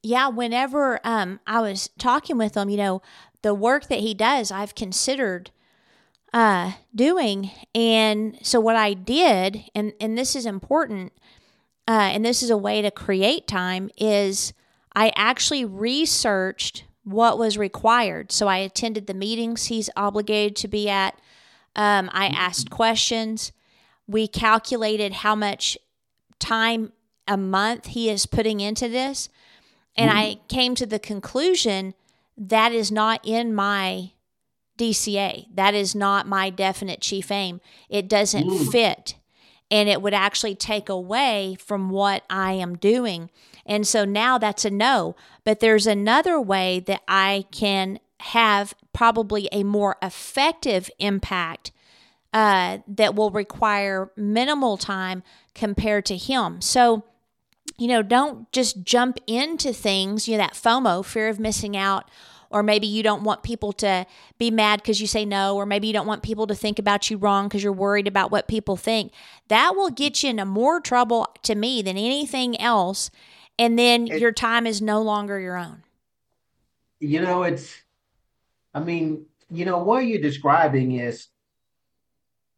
Yeah. 0.03 0.27
Whenever 0.27 0.99
um, 1.03 1.39
I 1.47 1.61
was 1.61 1.89
talking 1.97 2.37
with 2.37 2.55
him, 2.55 2.69
you 2.69 2.77
know, 2.77 3.01
the 3.41 3.55
work 3.55 3.87
that 3.87 3.99
he 3.99 4.13
does, 4.13 4.51
I've 4.51 4.75
considered 4.75 5.49
uh, 6.33 6.73
doing. 6.95 7.51
And 7.75 8.37
so 8.41 8.59
what 8.59 8.75
I 8.75 8.93
did, 8.93 9.63
and, 9.75 9.93
and 9.99 10.17
this 10.17 10.35
is 10.35 10.45
important, 10.45 11.13
uh, 11.87 12.09
and 12.13 12.23
this 12.23 12.41
is 12.41 12.49
a 12.49 12.57
way 12.57 12.81
to 12.81 12.91
create 12.91 13.47
time, 13.47 13.89
is 13.97 14.53
I 14.95 15.11
actually 15.15 15.65
researched 15.65 16.85
what 17.03 17.37
was 17.37 17.57
required. 17.57 18.31
So 18.31 18.47
I 18.47 18.57
attended 18.57 19.07
the 19.07 19.13
meetings 19.13 19.65
he's 19.65 19.89
obligated 19.95 20.55
to 20.57 20.67
be 20.67 20.89
at. 20.89 21.19
Um, 21.75 22.09
I 22.13 22.27
asked 22.27 22.69
questions. 22.69 23.51
We 24.07 24.27
calculated 24.27 25.13
how 25.13 25.35
much 25.35 25.77
time 26.39 26.91
a 27.27 27.37
month 27.37 27.87
he 27.87 28.09
is 28.09 28.25
putting 28.25 28.59
into 28.59 28.87
this. 28.87 29.29
And 29.95 30.09
mm-hmm. 30.09 30.19
I 30.19 30.39
came 30.47 30.75
to 30.75 30.85
the 30.85 30.99
conclusion 30.99 31.93
that 32.37 32.71
is 32.71 32.91
not 32.91 33.21
in 33.23 33.53
my 33.53 34.11
DCA. 34.81 35.45
That 35.53 35.75
is 35.75 35.93
not 35.93 36.27
my 36.27 36.49
definite 36.49 37.01
chief 37.01 37.31
aim. 37.31 37.61
It 37.87 38.07
doesn't 38.07 38.49
mm. 38.49 38.71
fit. 38.71 39.15
And 39.69 39.87
it 39.87 40.01
would 40.01 40.15
actually 40.15 40.55
take 40.55 40.89
away 40.89 41.55
from 41.63 41.91
what 41.91 42.23
I 42.29 42.53
am 42.53 42.75
doing. 42.77 43.29
And 43.63 43.87
so 43.87 44.05
now 44.05 44.39
that's 44.39 44.65
a 44.65 44.71
no. 44.71 45.15
But 45.43 45.59
there's 45.59 45.85
another 45.85 46.41
way 46.41 46.79
that 46.87 47.03
I 47.07 47.45
can 47.51 47.99
have 48.21 48.73
probably 48.91 49.47
a 49.51 49.63
more 49.63 49.97
effective 50.01 50.89
impact 50.97 51.71
uh, 52.33 52.79
that 52.87 53.13
will 53.13 53.29
require 53.29 54.11
minimal 54.15 54.77
time 54.77 55.21
compared 55.53 56.05
to 56.07 56.17
him. 56.17 56.59
So, 56.59 57.03
you 57.77 57.87
know, 57.87 58.01
don't 58.01 58.51
just 58.51 58.83
jump 58.83 59.19
into 59.27 59.73
things, 59.73 60.27
you 60.27 60.37
know, 60.37 60.43
that 60.43 60.53
FOMO, 60.53 61.05
fear 61.05 61.29
of 61.29 61.39
missing 61.39 61.77
out, 61.77 62.09
or 62.51 62.63
maybe 62.63 62.87
you 62.87 63.03
don't 63.03 63.23
want 63.23 63.43
people 63.43 63.73
to 63.73 64.05
be 64.37 64.51
mad 64.51 64.81
because 64.81 65.01
you 65.01 65.07
say 65.07 65.25
no, 65.25 65.55
or 65.55 65.65
maybe 65.65 65.87
you 65.87 65.93
don't 65.93 66.07
want 66.07 66.23
people 66.23 66.47
to 66.47 66.55
think 66.55 66.79
about 66.79 67.09
you 67.09 67.17
wrong 67.17 67.47
because 67.47 67.63
you're 67.63 67.73
worried 67.73 68.07
about 68.07 68.31
what 68.31 68.47
people 68.47 68.77
think. 68.77 69.11
That 69.47 69.75
will 69.75 69.89
get 69.89 70.23
you 70.23 70.29
into 70.29 70.45
more 70.45 70.79
trouble 70.79 71.27
to 71.43 71.55
me 71.55 71.81
than 71.81 71.97
anything 71.97 72.59
else 72.59 73.11
and 73.61 73.77
then 73.77 74.07
it, 74.07 74.19
your 74.19 74.31
time 74.31 74.65
is 74.65 74.81
no 74.81 75.03
longer 75.03 75.39
your 75.39 75.55
own. 75.55 75.83
You 76.99 77.21
know, 77.21 77.43
it's, 77.43 77.75
I 78.73 78.79
mean, 78.79 79.25
you 79.51 79.65
know, 79.65 79.77
what 79.77 79.99
you're 79.99 80.21
describing 80.21 80.93
is 80.93 81.27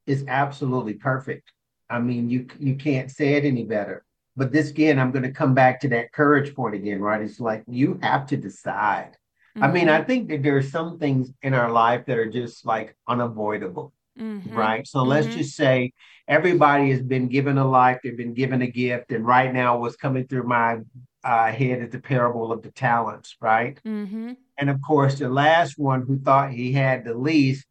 is 0.06 0.24
absolutely 0.28 0.94
perfect. 0.94 1.52
I 1.90 2.00
mean, 2.00 2.30
you 2.30 2.48
you 2.58 2.76
can't 2.76 3.12
say 3.12 3.34
it 3.34 3.44
any 3.44 3.64
better. 3.64 4.06
But 4.38 4.54
this 4.54 4.70
again, 4.70 4.98
I'm 4.98 5.12
going 5.12 5.24
to 5.24 5.32
come 5.32 5.54
back 5.54 5.82
to 5.82 5.90
that 5.90 6.14
courage 6.14 6.56
point 6.56 6.76
again, 6.76 7.02
right? 7.02 7.22
It's 7.22 7.40
like 7.40 7.64
you 7.68 8.00
have 8.02 8.26
to 8.28 8.38
decide. 8.38 9.18
Mm-hmm. 9.56 9.64
I 9.64 9.72
mean, 9.72 9.90
I 9.90 9.98
mm-hmm. 9.98 10.08
think 10.08 10.30
that 10.30 10.44
there 10.44 10.58
are 10.58 10.64
some 10.64 10.98
things 10.98 11.32
in 11.42 11.54
our 11.54 11.72
life 11.72 12.06
that 12.08 12.18
are 12.18 12.30
just 12.30 12.66
like 12.66 12.96
unavoidable, 13.08 13.94
mm-hmm. 14.20 14.56
right? 14.56 14.88
So 14.88 15.00
mm-hmm. 15.00 15.10
let's 15.10 15.28
just 15.28 15.56
say 15.56 15.94
everybody 16.28 16.90
has 16.92 17.02
been 17.02 17.28
given 17.28 17.58
a 17.58 17.68
life, 17.68 18.00
they've 18.04 18.18
been 18.18 18.34
given 18.34 18.62
a 18.62 18.68
gift, 18.68 19.12
and 19.12 19.26
right 19.26 19.54
now 19.54 19.78
what's 19.78 19.96
coming 19.96 20.28
through 20.28 20.44
my 20.44 20.80
uh, 21.24 21.52
head 21.52 21.82
is 21.82 21.92
the 21.92 22.00
parable 22.00 22.52
of 22.52 22.64
the 22.64 22.72
talents, 22.72 23.38
right? 23.40 23.80
Mm-hmm. 23.86 24.34
And 24.58 24.70
of 24.70 24.82
course, 24.82 25.20
the 25.20 25.30
last 25.30 25.78
one 25.78 26.02
who 26.02 26.20
thought 26.20 26.52
he 26.52 26.74
had 26.74 27.06
the 27.06 27.14
least 27.14 27.66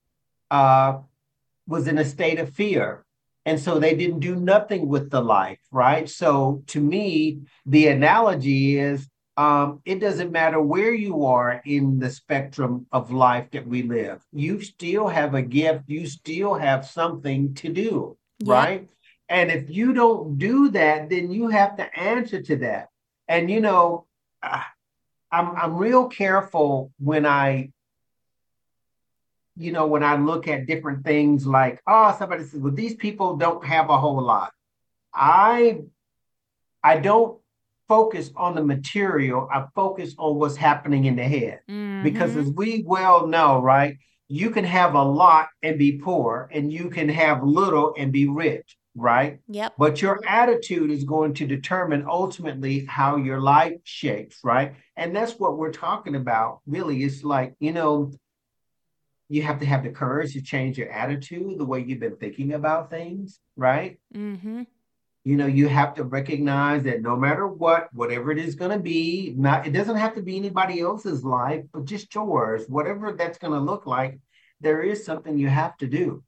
uh, 0.51 0.99
was 1.67 1.89
in 1.89 1.99
a 1.99 2.05
state 2.05 2.39
of 2.39 2.51
fear. 2.51 3.05
And 3.45 3.59
so 3.59 3.79
they 3.79 3.97
didn't 3.97 4.21
do 4.21 4.37
nothing 4.37 4.87
with 4.87 5.11
the 5.11 5.21
life, 5.21 5.59
right? 5.73 6.09
So 6.09 6.63
to 6.69 6.81
me, 6.81 7.41
the 7.67 7.89
analogy 7.89 8.79
is 8.79 9.09
um, 9.37 9.81
it 9.85 9.99
doesn't 10.01 10.31
matter 10.31 10.61
where 10.61 10.93
you 10.93 11.25
are 11.25 11.63
in 11.65 11.99
the 11.99 12.11
spectrum 12.11 12.87
of 12.93 13.11
life 13.11 13.51
that 13.53 13.67
we 13.67 13.83
live. 13.83 14.23
You 14.33 14.61
still 14.61 15.09
have 15.09 15.35
a 15.35 15.43
gift, 15.43 15.85
you 15.87 16.07
still 16.07 16.55
have 16.55 16.87
something 16.87 17.55
to 17.55 17.69
do 17.71 18.17
yeah. 18.45 18.55
right? 18.55 18.91
And 19.29 19.51
if 19.51 19.71
you 19.71 19.93
don't 19.93 20.39
do 20.39 20.71
that, 20.71 21.09
then 21.09 21.33
you 21.33 21.49
have 21.49 21.77
to 21.77 21.99
answer 21.99 22.43
to 22.43 22.57
that. 22.57 22.89
And 23.29 23.51
you 23.51 23.61
know, 23.61 24.07
I'm 24.43 24.63
I'm 25.31 25.77
real 25.77 26.09
careful 26.09 26.93
when 26.99 27.25
I, 27.25 27.71
you 29.57 29.73
know, 29.73 29.87
when 29.87 30.03
I 30.03 30.17
look 30.17 30.49
at 30.49 30.67
different 30.67 31.05
things 31.05 31.47
like, 31.47 31.81
oh, 31.87 32.15
somebody 32.19 32.45
says, 32.45 32.61
well, 32.61 32.75
these 32.75 32.95
people 32.95 33.37
don't 33.37 33.65
have 33.65 33.89
a 33.89 33.97
whole 33.97 34.21
lot. 34.21 34.53
I 35.15 35.83
I 36.83 36.99
don't 36.99 37.39
focus 37.93 38.31
on 38.37 38.55
the 38.55 38.65
material. 38.65 39.47
I 39.53 39.67
focus 39.75 40.15
on 40.17 40.37
what's 40.37 40.57
happening 40.57 41.05
in 41.05 41.15
the 41.15 41.25
head. 41.25 41.61
Mm-hmm. 41.69 42.03
Because 42.05 42.35
as 42.37 42.49
we 42.49 42.83
well 42.87 43.27
know, 43.27 43.61
right, 43.61 43.99
you 44.29 44.49
can 44.49 44.65
have 44.65 44.95
a 44.95 45.03
lot 45.03 45.49
and 45.63 45.79
be 45.79 45.99
poor, 45.99 46.49
and 46.51 46.73
you 46.73 46.89
can 46.89 47.11
have 47.11 47.43
little 47.43 47.95
and 47.99 48.11
be 48.11 48.27
rich, 48.29 48.79
right? 48.95 49.41
Yep. 49.49 49.75
But 49.77 50.01
your 50.01 50.21
attitude 50.27 50.91
is 50.91 51.05
going 51.05 51.35
to 51.35 51.47
determine 51.47 52.07
ultimately 52.09 52.87
how 52.87 53.17
your 53.17 53.43
life 53.43 53.75
shapes, 53.85 54.39
right? 54.43 54.75
And 54.97 55.15
that's 55.15 55.39
what 55.39 55.59
we're 55.59 55.71
talking 55.71 56.15
about, 56.15 56.61
really. 56.67 57.03
It's 57.03 57.23
like, 57.23 57.57
you 57.59 57.73
know, 57.73 58.11
you 59.29 59.43
have 59.43 59.61
to 59.61 59.67
have 59.67 59.83
the 59.83 59.91
courage 59.91 60.33
to 60.33 60.41
change 60.41 60.79
your 60.79 60.91
attitude, 60.91 61.59
the 61.59 61.67
way 61.67 61.85
you've 61.87 62.01
been 62.01 62.17
thinking 62.17 62.55
about 62.55 62.89
things, 62.89 63.39
right? 63.55 63.99
Mm-hmm 64.15 64.63
you 65.25 65.37
know 65.37 65.47
you 65.47 65.69
have 65.69 65.95
to 65.95 66.05
recognize 66.05 66.83
that 66.83 67.03
no 67.03 67.17
matter 67.17 67.47
what 67.47 67.89
whatever 67.93 68.33
it 68.33 68.39
is 68.39 68.55
going 68.55 68.71
to 68.71 68.79
be 68.79 69.35
not 69.37 69.67
it 69.67 69.73
doesn't 69.73 69.97
have 69.97 70.15
to 70.15 70.23
be 70.23 70.37
anybody 70.37 70.81
else's 70.81 71.25
life 71.25 71.65
but 71.73 71.85
just 71.85 72.15
yours 72.15 72.65
whatever 72.69 73.13
that's 73.13 73.39
going 73.39 73.53
to 73.53 73.61
look 73.61 73.87
like 73.87 74.19
there 74.61 74.83
is 74.83 75.05
something 75.05 75.37
you 75.37 75.49
have 75.49 75.77
to 75.79 75.89
do. 75.89 76.23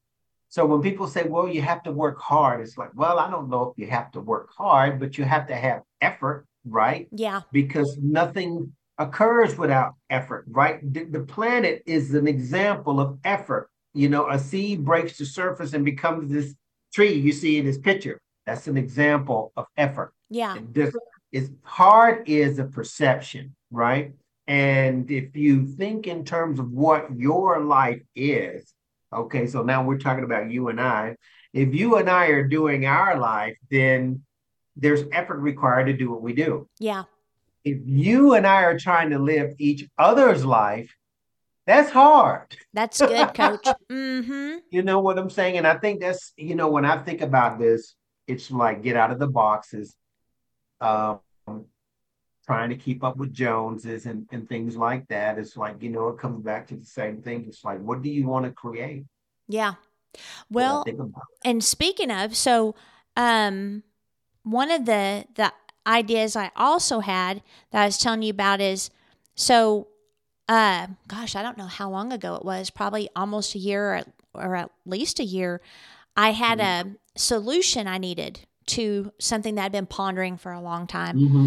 So 0.49 0.67
when 0.67 0.83
people 0.83 1.09
say 1.09 1.25
well 1.25 1.49
you 1.49 1.63
have 1.63 1.83
to 1.85 1.93
work 1.93 2.21
hard 2.21 2.61
it's 2.61 2.79
like 2.79 2.91
well 2.95 3.19
i 3.19 3.29
don't 3.29 3.51
know 3.51 3.71
if 3.71 3.79
you 3.79 3.91
have 3.91 4.13
to 4.13 4.21
work 4.21 4.51
hard 4.57 5.01
but 5.01 5.19
you 5.19 5.25
have 5.25 5.49
to 5.49 5.57
have 5.57 5.83
effort 6.01 6.47
right? 6.67 7.09
Yeah. 7.11 7.43
Because 7.53 7.99
nothing 8.01 8.73
occurs 8.99 9.59
without 9.59 9.95
effort 10.09 10.45
right? 10.49 10.81
The, 10.95 11.05
the 11.05 11.21
planet 11.21 11.83
is 11.87 12.15
an 12.15 12.29
example 12.29 13.01
of 13.01 13.19
effort. 13.25 13.69
You 13.95 14.09
know 14.09 14.29
a 14.29 14.39
seed 14.39 14.85
breaks 14.85 15.19
the 15.19 15.27
surface 15.27 15.73
and 15.73 15.85
becomes 15.85 16.31
this 16.31 16.55
tree 16.93 17.15
you 17.15 17.33
see 17.33 17.59
in 17.59 17.65
this 17.65 17.79
picture 17.79 18.21
that's 18.47 18.67
an 18.67 18.77
example 18.77 19.53
of 19.57 19.67
effort. 19.77 20.13
Yeah. 20.31 20.59
This 20.73 20.95
is 21.33 21.51
hard 21.63 22.29
is 22.29 22.59
a 22.59 22.65
perception, 22.65 23.55
right? 23.71 24.13
And 24.47 25.11
if 25.11 25.35
you 25.37 25.67
think 25.67 26.07
in 26.07 26.25
terms 26.25 26.59
of 26.59 26.71
what 26.71 27.17
your 27.17 27.61
life 27.61 28.03
is, 28.15 28.73
okay, 29.13 29.47
so 29.47 29.63
now 29.63 29.85
we're 29.85 29.99
talking 29.99 30.25
about 30.25 30.51
you 30.51 30.69
and 30.69 30.81
I. 30.81 31.17
If 31.53 31.75
you 31.75 31.97
and 31.97 32.11
I 32.11 32.27
are 32.27 32.47
doing 32.47 32.85
our 32.85 33.19
life, 33.19 33.57
then 33.71 34.23
there's 34.77 35.05
effort 35.13 35.39
required 35.39 35.87
to 35.87 35.93
do 35.93 36.11
what 36.11 36.21
we 36.21 36.35
do. 36.35 36.69
Yeah. 36.79 37.05
If 37.65 37.79
you 37.85 38.35
and 38.35 38.47
I 38.47 38.63
are 38.65 38.79
trying 38.79 39.11
to 39.11 39.19
live 39.19 39.55
each 39.59 39.89
other's 39.97 40.45
life, 40.45 40.95
that's 41.67 41.91
hard. 41.91 42.55
That's 42.75 43.01
good, 43.01 43.35
coach. 43.35 43.67
mm-hmm. 43.91 44.59
You 44.71 44.83
know 44.83 45.01
what 45.01 45.19
I'm 45.19 45.31
saying? 45.31 45.57
And 45.57 45.67
I 45.67 45.79
think 45.79 46.01
that's, 46.01 46.33
you 46.37 46.55
know, 46.55 46.69
when 46.69 46.85
I 46.85 46.99
think 46.99 47.23
about 47.23 47.59
this, 47.59 47.95
it's 48.27 48.51
like 48.51 48.83
get 48.83 48.97
out 48.97 49.11
of 49.11 49.19
the 49.19 49.27
boxes, 49.27 49.97
um, 50.81 51.21
trying 52.47 52.71
to 52.71 52.77
keep 52.77 53.03
up 53.03 53.17
with 53.17 53.33
Joneses 53.33 54.07
and, 54.07 54.27
and 54.33 54.49
things 54.49 54.77
like 54.77 55.07
that. 55.09 55.39
It's 55.39 55.57
like, 55.57 55.83
you 55.83 55.91
know, 55.91 56.09
it 56.09 56.19
comes 56.19 56.43
back 56.45 56.67
to 56.69 56.77
the 56.77 56.85
same 56.85 57.23
thing. 57.23 57.45
It's 57.49 57.65
like, 57.65 57.81
what 57.81 58.03
do 58.03 58.11
you 58.11 58.27
want 58.27 58.45
to 58.45 58.53
create? 58.53 59.05
Yeah. 59.49 59.75
Well, 60.51 60.85
and 61.45 61.63
speaking 61.65 62.11
of, 62.11 62.37
so 62.37 62.75
um, 63.17 63.83
one 64.45 64.71
of 64.71 64.87
the 64.87 65.25
the 65.35 65.53
ideas 65.87 66.37
I 66.37 66.51
also 66.57 67.01
had 67.01 67.43
that 67.71 67.83
I 67.83 67.87
was 67.87 67.99
telling 67.99 68.23
you 68.23 68.31
about 68.31 68.61
is 68.61 68.91
so 69.35 69.89
uh 70.49 70.87
gosh, 71.09 71.35
I 71.35 71.43
don't 71.43 71.59
know 71.59 71.67
how 71.67 71.91
long 71.91 72.13
ago 72.13 72.37
it 72.37 72.45
was, 72.45 72.71
probably 72.71 73.09
almost 73.17 73.55
a 73.55 73.59
year 73.59 73.97
or, 73.97 74.03
or 74.35 74.57
at 74.57 74.71
least 74.87 75.19
a 75.19 75.25
year. 75.25 75.61
I 76.17 76.33
had 76.33 76.59
mm-hmm. 76.59 76.91
a 76.91 77.19
solution 77.19 77.87
I 77.87 77.99
needed 77.99 78.41
to 78.67 79.13
something 79.19 79.57
that 79.57 79.67
I'd 79.67 79.73
been 79.73 79.87
pondering 79.87 80.37
for 80.37 80.53
a 80.53 80.61
long 80.61 80.87
time, 80.87 81.19
mm-hmm. 81.19 81.47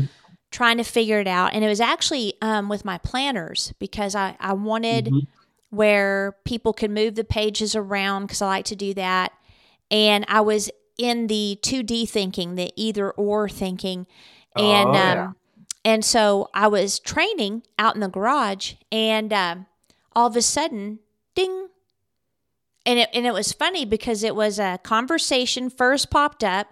trying 0.51 0.77
to 0.77 0.83
figure 0.83 1.19
it 1.19 1.27
out. 1.27 1.53
And 1.53 1.63
it 1.63 1.67
was 1.67 1.81
actually 1.81 2.33
um, 2.41 2.69
with 2.69 2.85
my 2.85 2.97
planners 2.97 3.73
because 3.79 4.15
I, 4.15 4.35
I 4.39 4.53
wanted 4.53 5.05
mm-hmm. 5.05 5.75
where 5.75 6.35
people 6.45 6.73
could 6.73 6.91
move 6.91 7.15
the 7.15 7.23
pages 7.23 7.75
around 7.75 8.23
because 8.23 8.41
I 8.41 8.47
like 8.47 8.65
to 8.65 8.75
do 8.75 8.93
that. 8.95 9.33
And 9.89 10.25
I 10.27 10.41
was 10.41 10.69
in 10.97 11.27
the 11.27 11.59
2D 11.61 12.09
thinking, 12.09 12.55
the 12.55 12.71
either 12.75 13.11
or 13.11 13.47
thinking. 13.47 14.07
And, 14.55 14.89
oh, 14.89 14.93
yeah. 14.93 15.23
um, 15.23 15.35
and 15.85 16.03
so 16.03 16.49
I 16.53 16.67
was 16.67 16.99
training 16.99 17.63
out 17.79 17.95
in 17.95 18.01
the 18.01 18.09
garage, 18.09 18.73
and 18.91 19.31
uh, 19.31 19.55
all 20.13 20.27
of 20.27 20.35
a 20.35 20.41
sudden, 20.41 20.99
ding, 21.33 21.69
and 22.87 22.99
it, 22.99 23.09
and 23.13 23.27
it 23.27 23.33
was 23.33 23.51
funny 23.51 23.83
because 23.85 24.23
it 24.23 24.33
was 24.33 24.57
a 24.57 24.79
conversation 24.81 25.69
first 25.69 26.09
popped 26.09 26.43
up 26.43 26.67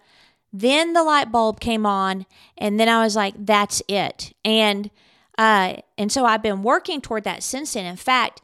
then 0.54 0.94
the 0.94 1.04
light 1.04 1.34
bulb 1.34 1.60
came 1.60 1.86
on 1.86 2.26
and 2.58 2.80
then 2.80 2.88
i 2.88 3.04
was 3.04 3.16
like 3.16 3.34
that's 3.38 3.84
it. 3.88 4.34
And 4.46 4.90
uh, 5.38 5.76
and 5.98 6.12
so 6.12 6.26
i've 6.26 6.42
been 6.42 6.64
working 6.64 7.02
toward 7.02 7.26
that 7.26 7.44
since 7.44 7.74
then. 7.74 7.86
In 7.86 7.98
fact 7.98 8.42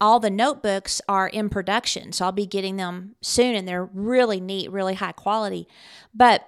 all 0.00 0.18
the 0.18 0.30
notebooks 0.30 1.00
are 1.08 1.28
in 1.28 1.48
production 1.48 2.12
so 2.12 2.24
i'll 2.24 2.32
be 2.32 2.46
getting 2.46 2.76
them 2.76 3.14
soon 3.20 3.54
and 3.54 3.66
they're 3.68 3.88
really 3.94 4.40
neat 4.40 4.70
really 4.70 4.94
high 4.94 5.12
quality. 5.12 5.68
But 6.12 6.42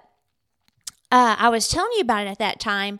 uh, 1.11 1.37
i 1.39 1.47
was 1.47 1.69
telling 1.69 1.91
you 1.93 2.01
about 2.01 2.27
it 2.27 2.31
at 2.31 2.39
that 2.39 2.59
time 2.59 2.99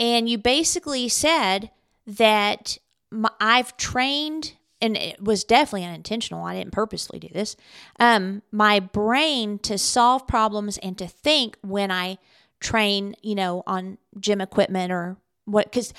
and 0.00 0.28
you 0.28 0.36
basically 0.36 1.08
said 1.08 1.70
that 2.08 2.78
my, 3.12 3.30
i've 3.40 3.76
trained 3.76 4.54
and 4.82 4.96
it 4.96 5.22
was 5.22 5.44
definitely 5.44 5.86
unintentional. 5.86 6.44
I 6.44 6.54
didn't 6.56 6.72
purposely 6.72 7.20
do 7.20 7.28
this. 7.28 7.56
Um, 8.00 8.42
my 8.50 8.80
brain 8.80 9.58
to 9.60 9.78
solve 9.78 10.26
problems 10.26 10.76
and 10.78 10.98
to 10.98 11.06
think 11.06 11.56
when 11.62 11.92
I 11.92 12.18
train, 12.60 13.14
you 13.22 13.36
know, 13.36 13.62
on 13.66 13.98
gym 14.18 14.40
equipment 14.40 14.92
or 14.92 15.16
what, 15.44 15.66
because 15.66 15.94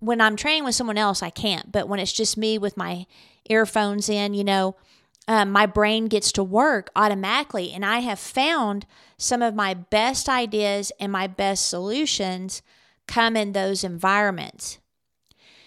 when 0.00 0.20
I'm 0.20 0.36
training 0.36 0.64
with 0.64 0.74
someone 0.74 0.98
else, 0.98 1.22
I 1.22 1.30
can't. 1.30 1.72
But 1.72 1.88
when 1.88 1.98
it's 1.98 2.12
just 2.12 2.36
me 2.36 2.58
with 2.58 2.76
my 2.76 3.06
earphones 3.48 4.08
in, 4.10 4.34
you 4.34 4.44
know, 4.44 4.76
um, 5.26 5.50
my 5.50 5.64
brain 5.66 6.06
gets 6.06 6.30
to 6.32 6.44
work 6.44 6.90
automatically. 6.94 7.72
And 7.72 7.84
I 7.84 8.00
have 8.00 8.18
found 8.18 8.86
some 9.16 9.40
of 9.40 9.54
my 9.54 9.72
best 9.72 10.28
ideas 10.28 10.92
and 11.00 11.10
my 11.10 11.26
best 11.26 11.68
solutions 11.68 12.62
come 13.08 13.34
in 13.34 13.52
those 13.52 13.82
environments. 13.82 14.78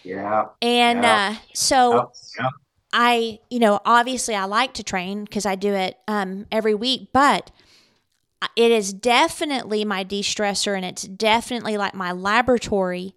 Yeah. 0.09 0.45
And 0.61 1.03
yeah. 1.03 1.35
Uh, 1.35 1.39
so 1.53 2.11
yeah. 2.37 2.49
I, 2.91 3.39
you 3.49 3.59
know, 3.59 3.79
obviously 3.85 4.35
I 4.35 4.45
like 4.45 4.73
to 4.75 4.83
train 4.83 5.23
because 5.23 5.45
I 5.45 5.55
do 5.55 5.73
it 5.73 5.97
um, 6.07 6.47
every 6.51 6.73
week, 6.73 7.09
but 7.13 7.51
it 8.55 8.71
is 8.71 8.93
definitely 8.93 9.85
my 9.85 10.03
de 10.03 10.21
stressor 10.21 10.75
and 10.75 10.85
it's 10.85 11.03
definitely 11.03 11.77
like 11.77 11.93
my 11.93 12.11
laboratory 12.11 13.15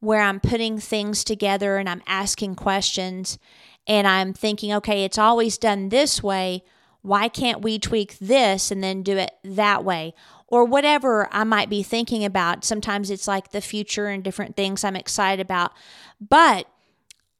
where 0.00 0.20
I'm 0.20 0.40
putting 0.40 0.78
things 0.78 1.24
together 1.24 1.78
and 1.78 1.88
I'm 1.88 2.02
asking 2.06 2.56
questions 2.56 3.38
and 3.86 4.06
I'm 4.06 4.34
thinking, 4.34 4.72
okay, 4.74 5.04
it's 5.04 5.18
always 5.18 5.56
done 5.56 5.88
this 5.88 6.22
way. 6.22 6.62
Why 7.02 7.28
can't 7.28 7.62
we 7.62 7.78
tweak 7.78 8.18
this 8.18 8.70
and 8.70 8.82
then 8.82 9.02
do 9.02 9.16
it 9.16 9.32
that 9.44 9.84
way? 9.84 10.14
Or 10.54 10.64
whatever 10.64 11.28
I 11.32 11.42
might 11.42 11.68
be 11.68 11.82
thinking 11.82 12.24
about. 12.24 12.64
Sometimes 12.64 13.10
it's 13.10 13.26
like 13.26 13.50
the 13.50 13.60
future 13.60 14.06
and 14.06 14.22
different 14.22 14.54
things 14.54 14.84
I'm 14.84 14.94
excited 14.94 15.42
about. 15.42 15.72
But 16.20 16.68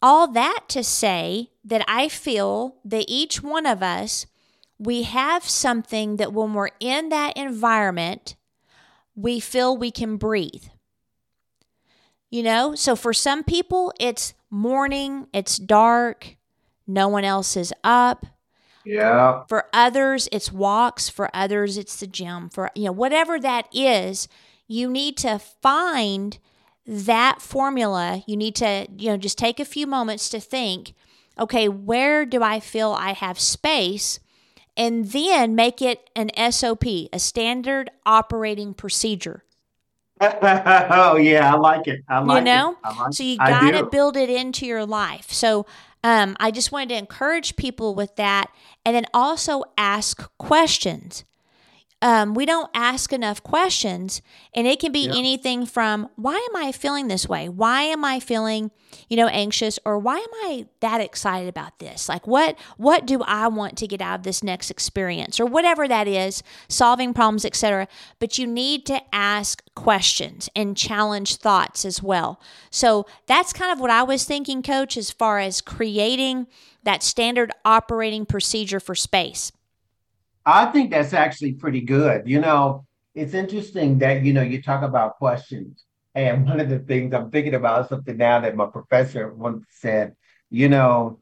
all 0.03 0.27
that 0.33 0.64
to 0.70 0.83
say 0.83 1.50
that 1.64 1.85
I 1.87 2.09
feel 2.09 2.74
that 2.85 3.05
each 3.07 3.40
one 3.40 3.66
of 3.66 3.85
us, 3.85 4.27
we 4.81 5.05
have 5.05 5.48
something 5.48 6.16
that 6.16 6.33
when 6.33 6.55
we're 6.55 6.70
in 6.81 7.11
that 7.11 7.37
environment, 7.37 8.35
we 9.14 9.38
feel 9.38 9.77
we 9.77 9.92
can 9.92 10.16
breathe. 10.16 10.64
You 12.31 12.42
know, 12.42 12.74
so 12.74 12.96
for 12.96 13.12
some 13.12 13.44
people, 13.44 13.92
it's 14.00 14.35
morning, 14.50 15.29
it's 15.33 15.57
dark, 15.57 16.37
no 16.85 17.07
one 17.07 17.22
else 17.22 17.57
is 17.57 17.72
up. 17.85 18.27
Yeah. 18.85 19.44
For 19.49 19.66
others, 19.73 20.29
it's 20.33 20.53
walks. 20.53 21.09
For 21.09 21.31
others, 21.35 21.77
it's 21.77 21.97
the 21.97 22.07
gym. 22.07 22.49
For, 22.49 22.70
you 22.75 22.85
know, 22.85 22.92
whatever 22.92 23.40
that 23.40 23.68
is, 23.73 24.29
you 24.66 24.90
need 24.90 25.16
to 25.18 25.38
find 25.38 26.38
that 26.87 27.40
formula, 27.40 28.23
you 28.27 28.37
need 28.37 28.55
to, 28.57 28.87
you 28.97 29.11
know, 29.11 29.16
just 29.16 29.38
take 29.38 29.59
a 29.59 29.64
few 29.64 29.87
moments 29.87 30.29
to 30.31 30.40
think, 30.40 30.94
okay, 31.38 31.68
where 31.68 32.27
do 32.27 32.42
I 32.42 32.61
feel 32.61 32.92
I 32.92 33.12
have 33.12 33.40
space? 33.40 34.20
And 34.77 35.07
then 35.07 35.55
make 35.55 35.81
it 35.81 36.11
an 36.16 36.31
SOP, 36.53 36.85
a 36.85 37.18
standard 37.18 37.90
operating 38.05 38.75
procedure. 38.75 39.44
oh 40.20 41.16
yeah, 41.16 41.53
I 41.53 41.57
like 41.57 41.88
it. 41.88 42.01
I 42.09 42.20
like 42.20 42.37
it. 42.37 42.38
you 42.38 42.44
know, 42.44 42.73
it. 42.73 42.97
Like 42.99 43.12
so 43.14 43.25
you 43.25 43.37
got 43.37 43.73
to 43.73 43.85
build 43.87 44.16
it 44.16 44.31
into 44.31 44.64
your 44.64 44.87
life. 44.87 45.33
So 45.33 45.66
um, 46.05 46.37
I 46.38 46.51
just 46.51 46.71
wanted 46.71 46.90
to 46.90 46.99
encourage 46.99 47.57
people 47.57 47.95
with 47.95 48.14
that, 48.17 48.53
and 48.85 48.95
then 48.95 49.07
also 49.14 49.64
ask 49.77 50.31
questions. 50.38 51.25
Um, 52.05 52.35
we 52.35 52.45
don't 52.45 52.71
ask 52.75 53.14
enough 53.14 53.43
questions 53.43 54.21
and 54.55 54.67
it 54.67 54.79
can 54.79 54.93
be 54.93 55.07
Yeah. 55.07 55.17
anything 55.17 55.64
from 55.64 56.11
why 56.17 56.35
am 56.35 56.55
i 56.55 56.71
feeling 56.71 57.09
this 57.09 57.27
way? 57.27 57.49
Why 57.49 57.83
am 57.85 58.05
i 58.05 58.21
feeling 58.21 58.71
you 59.09 59.17
know 59.17 59.29
anxious? 59.29 59.79
Or 59.87 59.99
why 59.99 60.19
am 60.19 60.35
i 60.45 60.67
that 60.81 61.01
excited 61.01 61.49
about 61.49 61.79
this? 61.79 62.07
Like 62.07 62.27
what 62.27 62.59
what 62.77 63.07
do 63.07 63.23
i 63.23 63.49
want 63.49 63.79
to 63.79 63.87
get 63.87 64.03
out 64.03 64.19
of 64.19 64.23
this 64.23 64.43
next 64.43 64.71
experience? 64.71 65.40
Or 65.40 65.47
whatever 65.47 65.88
that 65.88 66.07
is 66.07 66.43
solving 66.69 67.14
problems 67.14 67.45
etc 67.47 67.88
but 68.19 68.37
you 68.37 68.47
need 68.47 68.85
to 68.87 69.01
ask 69.11 69.62
questions 69.75 70.51
and 70.55 70.77
challenge 70.77 71.37
thoughts 71.37 71.87
as 71.87 72.03
well. 72.03 72.38
So 72.71 73.07
that's 73.27 73.55
kind 73.55 73.73
of 73.73 73.81
what 73.81 73.90
i 73.90 74.03
was 74.03 74.25
thinking 74.25 74.62
coach 74.62 74.99
as 74.99 75.11
far 75.11 75.38
as 75.38 75.62
creating 75.62 76.49
that 76.83 77.03
standard 77.03 77.51
operating 77.64 78.27
procedure 78.27 78.79
for 78.79 78.95
space 78.95 79.51
I 80.47 80.67
think 80.67 80.91
that's 80.91 81.15
actually 81.15 81.55
pretty 81.55 81.81
good. 81.81 82.29
You 82.29 82.41
know, 82.41 82.87
it's 83.15 83.35
interesting 83.35 83.99
that, 83.99 84.23
you 84.23 84.33
know, 84.33 84.43
you 84.43 84.63
talk 84.63 84.83
about 84.83 85.17
questions. 85.17 85.85
And 86.15 86.47
one 86.47 86.61
of 86.61 86.69
the 86.69 86.79
things 86.79 87.13
I'm 87.15 87.31
thinking 87.31 87.55
about 87.55 87.83
is 87.83 87.89
something 87.89 88.17
now 88.17 88.41
that 88.41 88.57
my 88.57 88.67
professor 88.67 89.33
once 89.33 89.67
said, 89.71 90.15
you 90.51 90.69
know, 90.69 91.19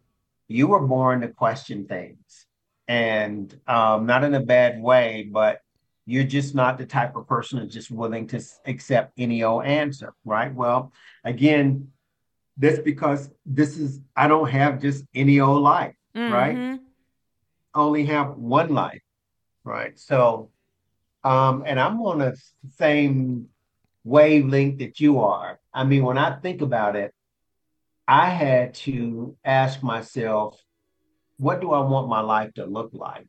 you 0.49 0.67
were 0.67 0.87
born 0.87 1.21
to 1.23 1.29
question 1.29 1.87
things. 1.87 2.47
And 2.89 3.59
um, 3.67 4.07
not 4.07 4.25
in 4.25 4.35
a 4.35 4.41
bad 4.41 4.83
way, 4.83 5.29
but 5.33 5.61
you're 6.05 6.25
just 6.25 6.55
not 6.55 6.79
the 6.79 6.85
type 6.85 7.17
of 7.17 7.29
person 7.29 7.61
that's 7.61 7.73
just 7.73 7.91
willing 7.91 8.27
to 8.29 8.43
accept 8.67 9.13
any 9.17 9.45
old 9.45 9.65
answer, 9.65 10.13
right? 10.25 10.53
Well, 10.53 10.93
again, 11.25 11.89
that's 12.57 12.81
because 12.81 13.31
this 13.47 13.79
is, 13.79 14.01
I 14.17 14.27
don't 14.29 14.51
have 14.51 14.81
just 14.83 15.05
any 15.15 15.41
old 15.41 15.63
life, 15.63 15.95
right? 16.15 16.57
Mhm. 16.57 16.81
I 17.75 17.81
only 17.81 18.05
have 18.07 18.37
one 18.37 18.75
life. 18.75 19.02
Right. 19.65 19.99
So, 19.99 20.51
um, 21.25 21.63
and 21.67 21.79
I'm 21.79 22.01
on 22.01 22.19
the 22.19 22.37
same 22.77 23.49
wavelength 24.05 24.79
that 24.79 25.01
you 25.01 25.21
are. 25.21 25.61
I 25.73 25.85
mean, 25.85 26.05
when 26.05 26.19
I 26.19 26.39
think 26.41 26.63
about 26.63 26.97
it, 26.97 27.15
I 28.09 28.29
had 28.29 28.75
to 28.75 29.37
ask 29.45 29.83
myself, 29.83 30.61
what 31.39 31.61
do 31.61 31.73
I 31.73 31.81
want 31.81 32.09
my 32.09 32.21
life 32.21 32.53
to 32.55 32.67
look 32.67 32.91
like? 32.93 33.27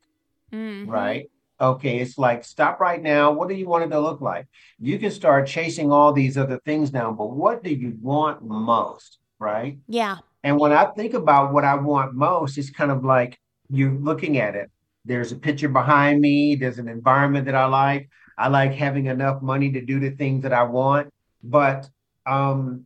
Mhm. 0.51 0.87
Right. 0.87 1.29
Okay. 1.61 1.99
It's 1.99 2.17
like, 2.17 2.43
stop 2.43 2.79
right 2.79 3.01
now. 3.01 3.31
What 3.31 3.47
do 3.47 3.55
you 3.55 3.67
want 3.67 3.85
it 3.85 3.89
to 3.89 3.99
look 3.99 4.21
like? 4.21 4.47
You 4.79 4.97
can 4.97 5.11
start 5.11 5.47
chasing 5.47 5.91
all 5.91 6.11
these 6.11 6.37
other 6.37 6.59
things 6.65 6.91
now, 6.91 7.11
but 7.11 7.27
what 7.31 7.63
do 7.63 7.73
you 7.73 7.97
want 8.01 8.43
most? 8.43 9.19
Right. 9.39 9.77
Yeah. 9.87 10.17
And 10.43 10.59
when 10.59 10.73
I 10.73 10.85
think 10.87 11.13
about 11.13 11.53
what 11.53 11.63
I 11.63 11.75
want 11.75 12.15
most, 12.15 12.57
it's 12.57 12.69
kind 12.69 12.91
of 12.91 13.05
like 13.05 13.39
you're 13.69 13.93
looking 13.93 14.37
at 14.37 14.55
it. 14.55 14.69
There's 15.05 15.31
a 15.31 15.35
picture 15.35 15.69
behind 15.69 16.21
me, 16.21 16.55
there's 16.55 16.79
an 16.79 16.87
environment 16.87 17.45
that 17.45 17.55
I 17.55 17.65
like. 17.65 18.09
I 18.37 18.47
like 18.47 18.73
having 18.73 19.05
enough 19.07 19.41
money 19.41 19.71
to 19.73 19.81
do 19.81 19.99
the 19.99 20.11
things 20.11 20.43
that 20.43 20.53
I 20.53 20.63
want, 20.63 21.09
but 21.43 21.89
um 22.25 22.85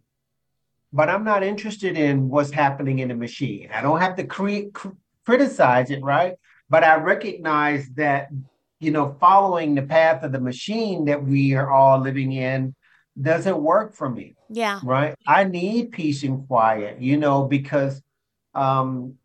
but 0.93 1.10
I'm 1.10 1.23
not 1.23 1.43
interested 1.43 1.97
in 1.97 2.30
what's 2.30 2.51
happening 2.51 2.99
in 2.99 3.10
the 3.10 3.15
machine. 3.15 3.69
I 3.73 3.82
don't 3.82 3.99
have 3.99 4.15
to 4.15 4.23
cre- 4.23 4.69
cr- 4.73 4.95
criticize 5.25 5.91
it, 5.91 6.01
right? 6.01 6.36
But 6.69 6.84
I 6.84 6.95
recognize 6.95 7.89
that 7.95 8.30
you 8.80 8.91
know, 8.91 9.15
following 9.19 9.73
the 9.73 9.82
path 9.82 10.23
of 10.23 10.32
the 10.32 10.39
machine 10.39 11.06
that 11.06 11.23
we 11.23 11.56
are 11.56 11.71
all 11.71 11.99
living 11.99 12.32
in 12.32 12.75
doesn't 13.19 13.58
work 13.58 13.95
for 13.95 14.08
me 14.10 14.36
Yeah. 14.49 14.80
right? 14.84 15.15
I 15.25 15.45
need 15.45 15.91
peace 15.91 16.21
and 16.23 16.47
quiet, 16.47 17.01
you 17.01 17.17
know, 17.17 17.45
because 17.45 18.01
um, 18.53 19.15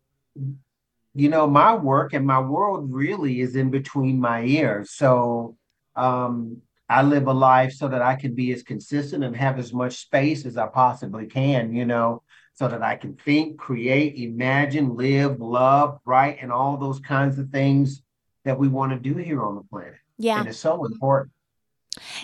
you 1.15 1.29
know, 1.29 1.47
my 1.47 1.75
work 1.75 2.13
and 2.13 2.25
my 2.25 2.39
world 2.39 2.91
really 2.91 3.41
is 3.41 3.55
in 3.55 3.69
between 3.69 4.19
my 4.19 4.43
ears. 4.43 4.91
So 4.91 5.57
um 5.95 6.61
I 6.89 7.01
live 7.01 7.27
a 7.27 7.33
life 7.33 7.73
so 7.73 7.87
that 7.87 8.01
I 8.01 8.15
can 8.15 8.35
be 8.35 8.51
as 8.51 8.61
consistent 8.61 9.23
and 9.23 9.35
have 9.35 9.57
as 9.57 9.73
much 9.73 9.97
space 9.97 10.45
as 10.45 10.57
I 10.57 10.67
possibly 10.67 11.25
can, 11.25 11.73
you 11.73 11.85
know, 11.85 12.21
so 12.53 12.67
that 12.67 12.83
I 12.83 12.95
can 12.97 13.15
think, 13.15 13.57
create, 13.57 14.15
imagine, 14.15 14.95
live, 14.95 15.39
love, 15.39 15.99
write, 16.05 16.37
And 16.41 16.51
all 16.51 16.77
those 16.77 16.99
kinds 16.99 17.39
of 17.39 17.49
things 17.49 18.03
that 18.43 18.59
we 18.59 18.67
want 18.67 18.91
to 18.91 18.99
do 18.99 19.15
here 19.15 19.43
on 19.43 19.55
the 19.55 19.63
planet. 19.63 19.95
Yeah. 20.17 20.39
And 20.39 20.49
it's 20.49 20.59
so 20.59 20.85
important. 20.85 21.31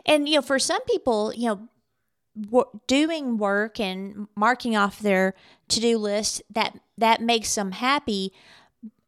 And 0.06 0.28
you 0.28 0.36
know, 0.36 0.42
for 0.42 0.60
some 0.60 0.84
people, 0.84 1.34
you 1.34 1.48
know, 1.48 2.70
doing 2.88 3.38
work 3.38 3.80
and 3.80 4.28
marking 4.36 4.76
off 4.76 5.00
their 5.00 5.34
to-do 5.68 5.98
list 5.98 6.42
that 6.52 6.80
that 6.98 7.22
makes 7.22 7.56
them 7.56 7.72
happy 7.72 8.32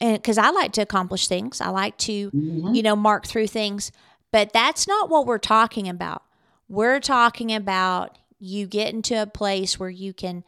and 0.02 0.16
because 0.18 0.38
I 0.38 0.50
like 0.50 0.74
to 0.74 0.82
accomplish 0.82 1.28
things. 1.28 1.62
I 1.62 1.70
like 1.70 1.98
to, 2.00 2.32
Mhm. 2.32 2.76
you 2.76 2.82
know, 2.84 2.96
mark 2.96 3.26
through 3.28 3.48
things, 3.48 3.92
but 4.32 4.52
that's 4.52 4.88
not 4.88 5.10
what 5.10 5.26
we're 5.26 5.38
talking 5.38 5.88
about. 5.88 6.24
We're 6.68 7.00
talking 7.00 7.54
about 7.54 8.18
you 8.40 8.66
get 8.66 8.94
into 8.94 9.22
a 9.22 9.28
place 9.28 9.80
where 9.80 9.90
you 9.90 10.14
can 10.14 10.44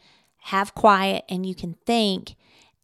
have 0.48 0.74
quiet 0.74 1.24
and 1.28 1.46
you 1.46 1.54
can 1.54 1.76
think. 1.86 2.34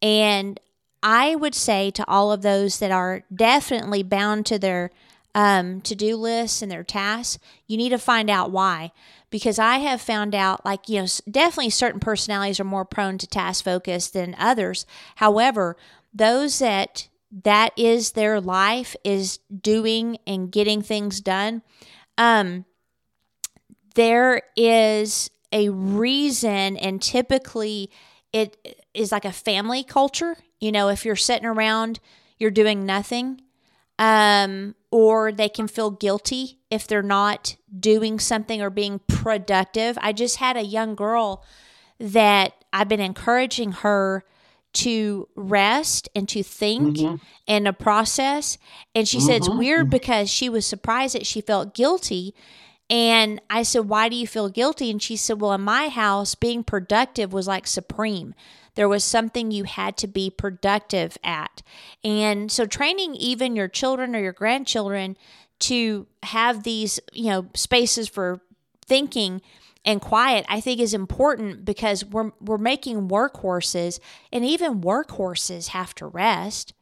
And 0.01 0.59
I 1.03 1.35
would 1.35 1.55
say 1.55 1.91
to 1.91 2.07
all 2.07 2.31
of 2.31 2.41
those 2.43 2.79
that 2.79 2.91
are 2.91 3.23
definitely 3.33 4.03
bound 4.03 4.45
to 4.47 4.57
their 4.57 4.91
um, 5.33 5.79
to 5.81 5.95
do 5.95 6.17
lists 6.17 6.61
and 6.61 6.69
their 6.69 6.83
tasks, 6.83 7.39
you 7.65 7.77
need 7.77 7.89
to 7.91 7.97
find 7.97 8.29
out 8.29 8.51
why. 8.51 8.91
Because 9.29 9.57
I 9.59 9.77
have 9.77 10.01
found 10.01 10.35
out, 10.35 10.65
like, 10.65 10.89
you 10.89 10.99
know, 10.99 11.07
definitely 11.29 11.69
certain 11.69 12.01
personalities 12.01 12.59
are 12.59 12.65
more 12.65 12.83
prone 12.83 13.17
to 13.17 13.25
task 13.27 13.63
focus 13.63 14.09
than 14.09 14.35
others. 14.37 14.85
However, 15.15 15.77
those 16.13 16.59
that 16.59 17.07
that 17.43 17.71
is 17.77 18.11
their 18.11 18.41
life 18.41 18.95
is 19.03 19.39
doing 19.61 20.17
and 20.27 20.51
getting 20.51 20.81
things 20.81 21.21
done 21.21 21.61
um 22.17 22.65
there 23.95 24.41
is 24.55 25.29
a 25.51 25.69
reason 25.69 26.77
and 26.77 27.01
typically 27.01 27.89
it 28.31 28.79
is 28.93 29.11
like 29.11 29.25
a 29.25 29.31
family 29.31 29.83
culture. 29.83 30.37
You 30.59 30.71
know 30.71 30.89
if 30.89 31.05
you're 31.05 31.15
sitting 31.15 31.45
around 31.45 31.99
you're 32.37 32.51
doing 32.51 32.85
nothing 32.85 33.41
um 33.99 34.75
or 34.91 35.31
they 35.31 35.49
can 35.49 35.67
feel 35.67 35.91
guilty 35.91 36.59
if 36.69 36.87
they're 36.87 37.01
not 37.01 37.55
doing 37.77 38.19
something 38.19 38.61
or 38.61 38.69
being 38.69 38.99
productive. 39.07 39.97
I 40.01 40.13
just 40.13 40.37
had 40.37 40.57
a 40.57 40.63
young 40.63 40.95
girl 40.95 41.43
that 41.99 42.53
i've 42.73 42.87
been 42.87 42.99
encouraging 42.99 43.71
her 43.71 44.23
to 44.73 45.27
rest 45.35 46.09
and 46.15 46.27
to 46.29 46.43
think 46.43 46.97
Mhm. 46.97 47.19
and 47.47 47.67
a 47.67 47.73
process. 47.73 48.57
And 48.95 49.07
she 49.07 49.19
said 49.19 49.37
it's 49.37 49.49
Mhm, 49.49 49.57
weird 49.57 49.89
because 49.89 50.29
she 50.29 50.49
was 50.49 50.65
surprised 50.65 51.15
that 51.15 51.25
she 51.25 51.41
felt 51.41 51.73
guilty. 51.73 52.33
And 52.89 53.41
I 53.49 53.63
said, 53.63 53.87
Why 53.89 54.09
do 54.09 54.15
you 54.15 54.27
feel 54.27 54.49
guilty? 54.49 54.89
And 54.89 55.01
she 55.01 55.15
said, 55.15 55.39
Well, 55.41 55.53
in 55.53 55.61
my 55.61 55.89
house, 55.89 56.35
being 56.35 56.63
productive 56.63 57.31
was 57.33 57.47
like 57.47 57.67
supreme. 57.67 58.33
There 58.75 58.87
was 58.89 59.03
something 59.03 59.51
you 59.51 59.65
had 59.65 59.97
to 59.97 60.07
be 60.07 60.29
productive 60.29 61.17
at. 61.23 61.61
And 62.03 62.51
so, 62.51 62.65
training 62.65 63.15
even 63.15 63.55
your 63.55 63.67
children 63.67 64.15
or 64.15 64.19
your 64.19 64.31
grandchildren 64.33 65.17
to 65.59 66.07
have 66.23 66.63
these, 66.63 66.99
you 67.13 67.29
know, 67.29 67.47
spaces 67.53 68.07
for 68.07 68.41
thinking 68.85 69.41
and 69.85 70.01
quiet 70.01 70.45
i 70.49 70.59
think 70.59 70.79
is 70.79 70.93
important 70.93 71.65
because 71.65 72.05
we're 72.05 72.31
we're 72.39 72.57
making 72.57 73.07
workhorses 73.09 73.99
and 74.31 74.45
even 74.45 74.81
workhorses 74.81 75.69
have 75.69 75.93
to 75.95 76.05
rest 76.05 76.73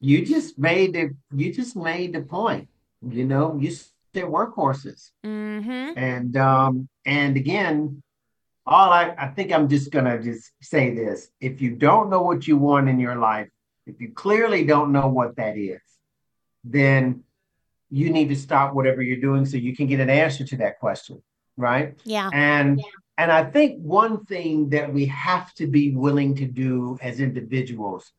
You 0.00 0.24
just 0.26 0.58
made 0.58 0.94
the 0.94 1.14
you 1.30 1.52
just 1.52 1.76
made 1.76 2.12
the 2.12 2.22
point. 2.22 2.68
You 3.18 3.24
know, 3.24 3.56
you 3.62 3.70
said 3.70 4.26
workhorses. 4.26 5.10
mhm 5.24 5.92
And 5.96 6.36
um 6.36 6.88
and 7.06 7.36
again, 7.36 8.02
all 8.66 8.90
I, 8.90 9.14
I 9.16 9.28
think 9.34 9.52
I'm 9.52 9.68
just 9.68 9.90
gonna 9.94 10.18
just 10.20 10.50
say 10.60 10.94
this. 10.94 11.30
If 11.40 11.60
you 11.62 11.70
don't 11.76 12.10
know 12.10 12.22
what 12.22 12.46
you 12.48 12.56
want 12.58 12.88
in 12.88 12.98
your 12.98 13.16
life, 13.16 13.48
if 13.86 14.00
you 14.00 14.08
clearly 14.12 14.64
don't 14.64 14.90
know 14.90 15.08
what 15.18 15.36
that 15.36 15.56
is, 15.56 15.82
then 16.64 17.22
you 17.90 18.10
need 18.10 18.28
to 18.30 18.36
stop 18.36 18.74
whatever 18.74 19.02
you're 19.02 19.20
doing 19.28 19.44
so 19.46 19.56
you 19.56 19.74
can 19.76 19.86
get 19.86 20.00
an 20.00 20.10
answer 20.10 20.44
to 20.44 20.56
that 20.58 20.78
question, 20.80 21.22
right? 21.56 21.94
yeah 22.04 22.30
And 22.32 22.80
and 23.18 23.30
I 23.30 23.44
think 23.44 23.80
one 23.82 24.24
thing 24.24 24.70
that 24.70 24.92
we 24.92 25.06
have 25.06 25.52
to 25.54 25.66
be 25.66 25.94
willing 25.94 26.34
to 26.36 26.46
do 26.46 26.98
as 27.02 27.20
individuals, 27.20 28.10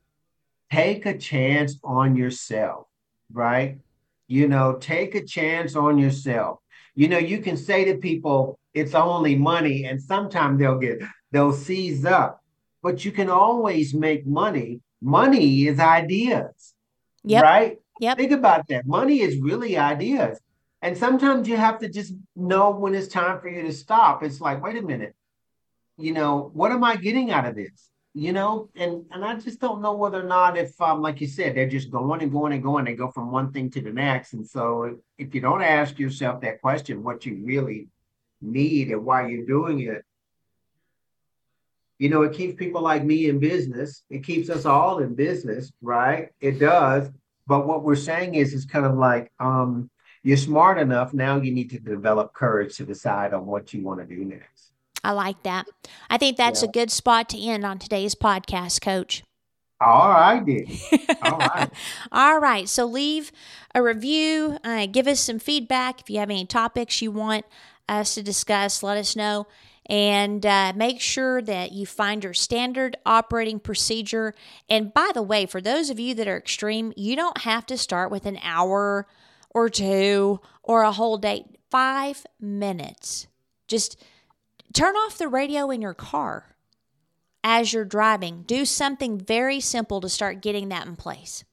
take 0.72 1.06
a 1.06 1.17
chance 1.17 1.80
on 1.84 2.15
yourself, 2.15 2.88
right? 3.32 3.80
You 4.28 4.48
know, 4.48 4.78
take 4.80 5.15
a 5.15 5.26
chance 5.26 5.76
on 5.76 5.98
yourself. 5.98 6.60
You 6.96 7.08
know, 7.08 7.17
you 7.17 7.39
can 7.39 7.58
say 7.58 7.86
to 7.86 7.98
people, 7.98 8.60
it's 8.74 8.93
only 8.93 9.36
money, 9.36 9.86
and 9.86 10.02
sometimes 10.02 10.60
they'll 10.60 10.80
get 10.80 11.02
they'll 11.32 11.54
seize 11.54 12.06
up, 12.06 12.41
but 12.82 13.04
you 13.04 13.12
can 13.12 13.30
always 13.30 13.93
make 13.93 14.26
money. 14.26 14.82
Money 15.02 15.67
is 15.67 15.80
ideas, 15.80 16.74
yep 17.24 17.43
right? 17.43 17.78
Yep. 18.00 18.17
Think 18.17 18.32
about 18.32 18.67
that. 18.69 18.86
Money 18.86 19.22
is 19.22 19.39
really 19.39 19.78
ideas. 19.78 20.39
And 20.84 20.98
sometimes 20.98 21.48
you 21.48 21.58
have 21.58 21.80
to 21.80 21.89
just 21.89 22.13
know 22.36 22.69
when 22.72 22.93
it's 22.93 23.08
time 23.08 23.39
for 23.39 23.50
you 23.50 23.63
to 23.63 23.74
stop. 23.74 24.22
It's 24.22 24.41
like, 24.41 24.62
wait 24.62 24.78
a 24.78 24.82
minute, 24.82 25.15
you 25.98 26.13
know, 26.13 26.52
what 26.54 26.72
am 26.72 26.84
I 26.84 26.98
getting 26.98 27.32
out 27.32 27.46
of 27.46 27.56
this? 27.56 27.89
you 28.15 28.32
know, 28.32 28.69
and 28.76 29.06
and 29.12 29.26
I 29.26 29.36
just 29.39 29.60
don't 29.60 29.82
know 29.82 29.93
whether 29.93 30.19
or 30.19 30.28
not 30.28 30.56
if 30.56 30.80
um 30.80 31.02
like 31.02 31.19
you 31.19 31.28
said, 31.28 31.56
they're 31.56 31.67
just 31.67 31.89
going 31.89 32.22
and 32.22 32.32
going 32.32 32.54
and 32.54 32.62
going, 32.62 32.86
they 32.86 32.93
go 32.93 33.10
from 33.10 33.32
one 33.32 33.52
thing 33.52 33.72
to 33.72 33.82
the 33.82 33.91
next. 33.91 34.34
And 34.34 34.48
so 34.48 35.00
if 35.17 35.34
you 35.34 35.41
don't 35.41 35.63
ask 35.63 35.98
yourself 35.98 36.41
that 36.41 36.62
question, 36.62 37.04
what 37.04 37.26
you 37.26 37.41
really 37.43 37.88
need 38.39 38.89
and 38.89 39.04
why 39.04 39.28
you're 39.28 39.48
doing 39.48 39.80
it, 39.80 40.04
you 41.98 42.10
know, 42.10 42.22
it 42.22 42.34
keeps 42.34 42.56
people 42.56 42.82
like 42.82 43.04
me 43.04 43.30
in 43.30 43.39
business. 43.39 44.04
It 44.12 44.24
keeps 44.24 44.50
us 44.50 44.65
all 44.65 45.00
in 45.00 45.15
business, 45.15 45.72
right? 45.82 46.30
It 46.39 46.60
does. 46.60 47.10
But 47.48 47.67
what 47.67 47.84
we're 47.84 47.96
saying 47.96 48.36
is, 48.36 48.54
it's 48.54 48.65
kind 48.65 48.86
of 48.86 48.96
like, 48.96 49.32
um, 49.39 49.89
you're 50.24 50.38
smart 50.38 50.78
enough. 50.78 51.14
Now 51.14 51.38
you 51.38 51.52
need 51.52 51.70
to 51.72 51.80
develop 51.80 52.34
courage 52.34 52.78
to 52.78 52.86
decide 52.86 53.34
on 53.34 53.46
what 53.46 53.74
you 53.74 53.84
want 53.84 54.00
to 54.00 54.06
do 54.06 54.24
next. 54.24 54.72
I 55.04 55.12
like 55.12 55.44
that. 55.44 55.68
I 56.10 56.18
think 56.18 56.38
that's 56.38 56.64
yeah. 56.64 56.70
a 56.70 56.72
good 56.72 56.90
spot 56.90 57.30
to 57.30 57.40
end 57.40 57.66
on 57.66 57.78
today's 57.78 58.16
podcast, 58.16 58.82
Coach. 58.82 59.24
All 59.82 60.10
right, 60.10 60.46
then. 60.46 60.66
All 61.24 61.38
right. 61.38 61.70
All 62.12 62.40
right. 62.40 62.70
So 62.70 62.86
leave 62.86 63.34
a 63.76 63.84
review. 63.84 64.58
Uh, 64.64 64.86
give 64.86 65.08
us 65.08 65.20
some 65.20 65.40
feedback. 65.40 66.00
If 66.00 66.10
you 66.10 66.20
have 66.20 66.30
any 66.30 66.46
topics 66.46 67.02
you 67.02 67.12
want 67.12 67.46
us 67.90 68.16
to 68.16 68.24
discuss, 68.24 68.82
let 68.82 68.98
us 68.98 69.16
know 69.16 69.46
and 69.88 70.46
uh, 70.46 70.72
make 70.76 71.02
sure 71.02 71.42
that 71.42 71.74
you 71.74 71.86
find 71.86 72.24
your 72.24 72.34
standard 72.34 72.96
operating 73.06 73.60
procedure. 73.60 74.34
And 74.70 74.94
by 74.94 75.12
the 75.14 75.22
way, 75.22 75.46
for 75.46 75.60
those 75.60 75.90
of 75.90 76.00
you 76.00 76.16
that 76.16 76.28
are 76.28 76.38
extreme, 76.38 76.94
you 76.96 77.18
don't 77.18 77.40
have 77.40 77.66
to 77.66 77.78
start 77.78 78.10
with 78.10 78.26
an 78.26 78.40
hour 78.42 79.08
or 79.54 79.70
two 79.70 80.39
or 80.62 80.84
a 80.84 80.92
whole 80.92 81.18
day. 81.18 81.46
Five 81.70 82.26
minutes. 82.39 83.28
Just 83.68 84.02
turn 84.74 84.96
off 84.96 85.18
the 85.18 85.28
radio 85.28 85.70
in 85.70 85.82
your 85.82 85.94
car 85.94 86.56
as 87.44 87.74
you're 87.74 87.86
driving. 87.86 88.44
Do 88.44 88.66
something 88.66 89.18
very 89.18 89.60
simple 89.60 90.02
to 90.02 90.10
start 90.10 90.42
getting 90.42 90.70
that 90.70 90.88
in 90.88 90.96
place. 90.96 91.44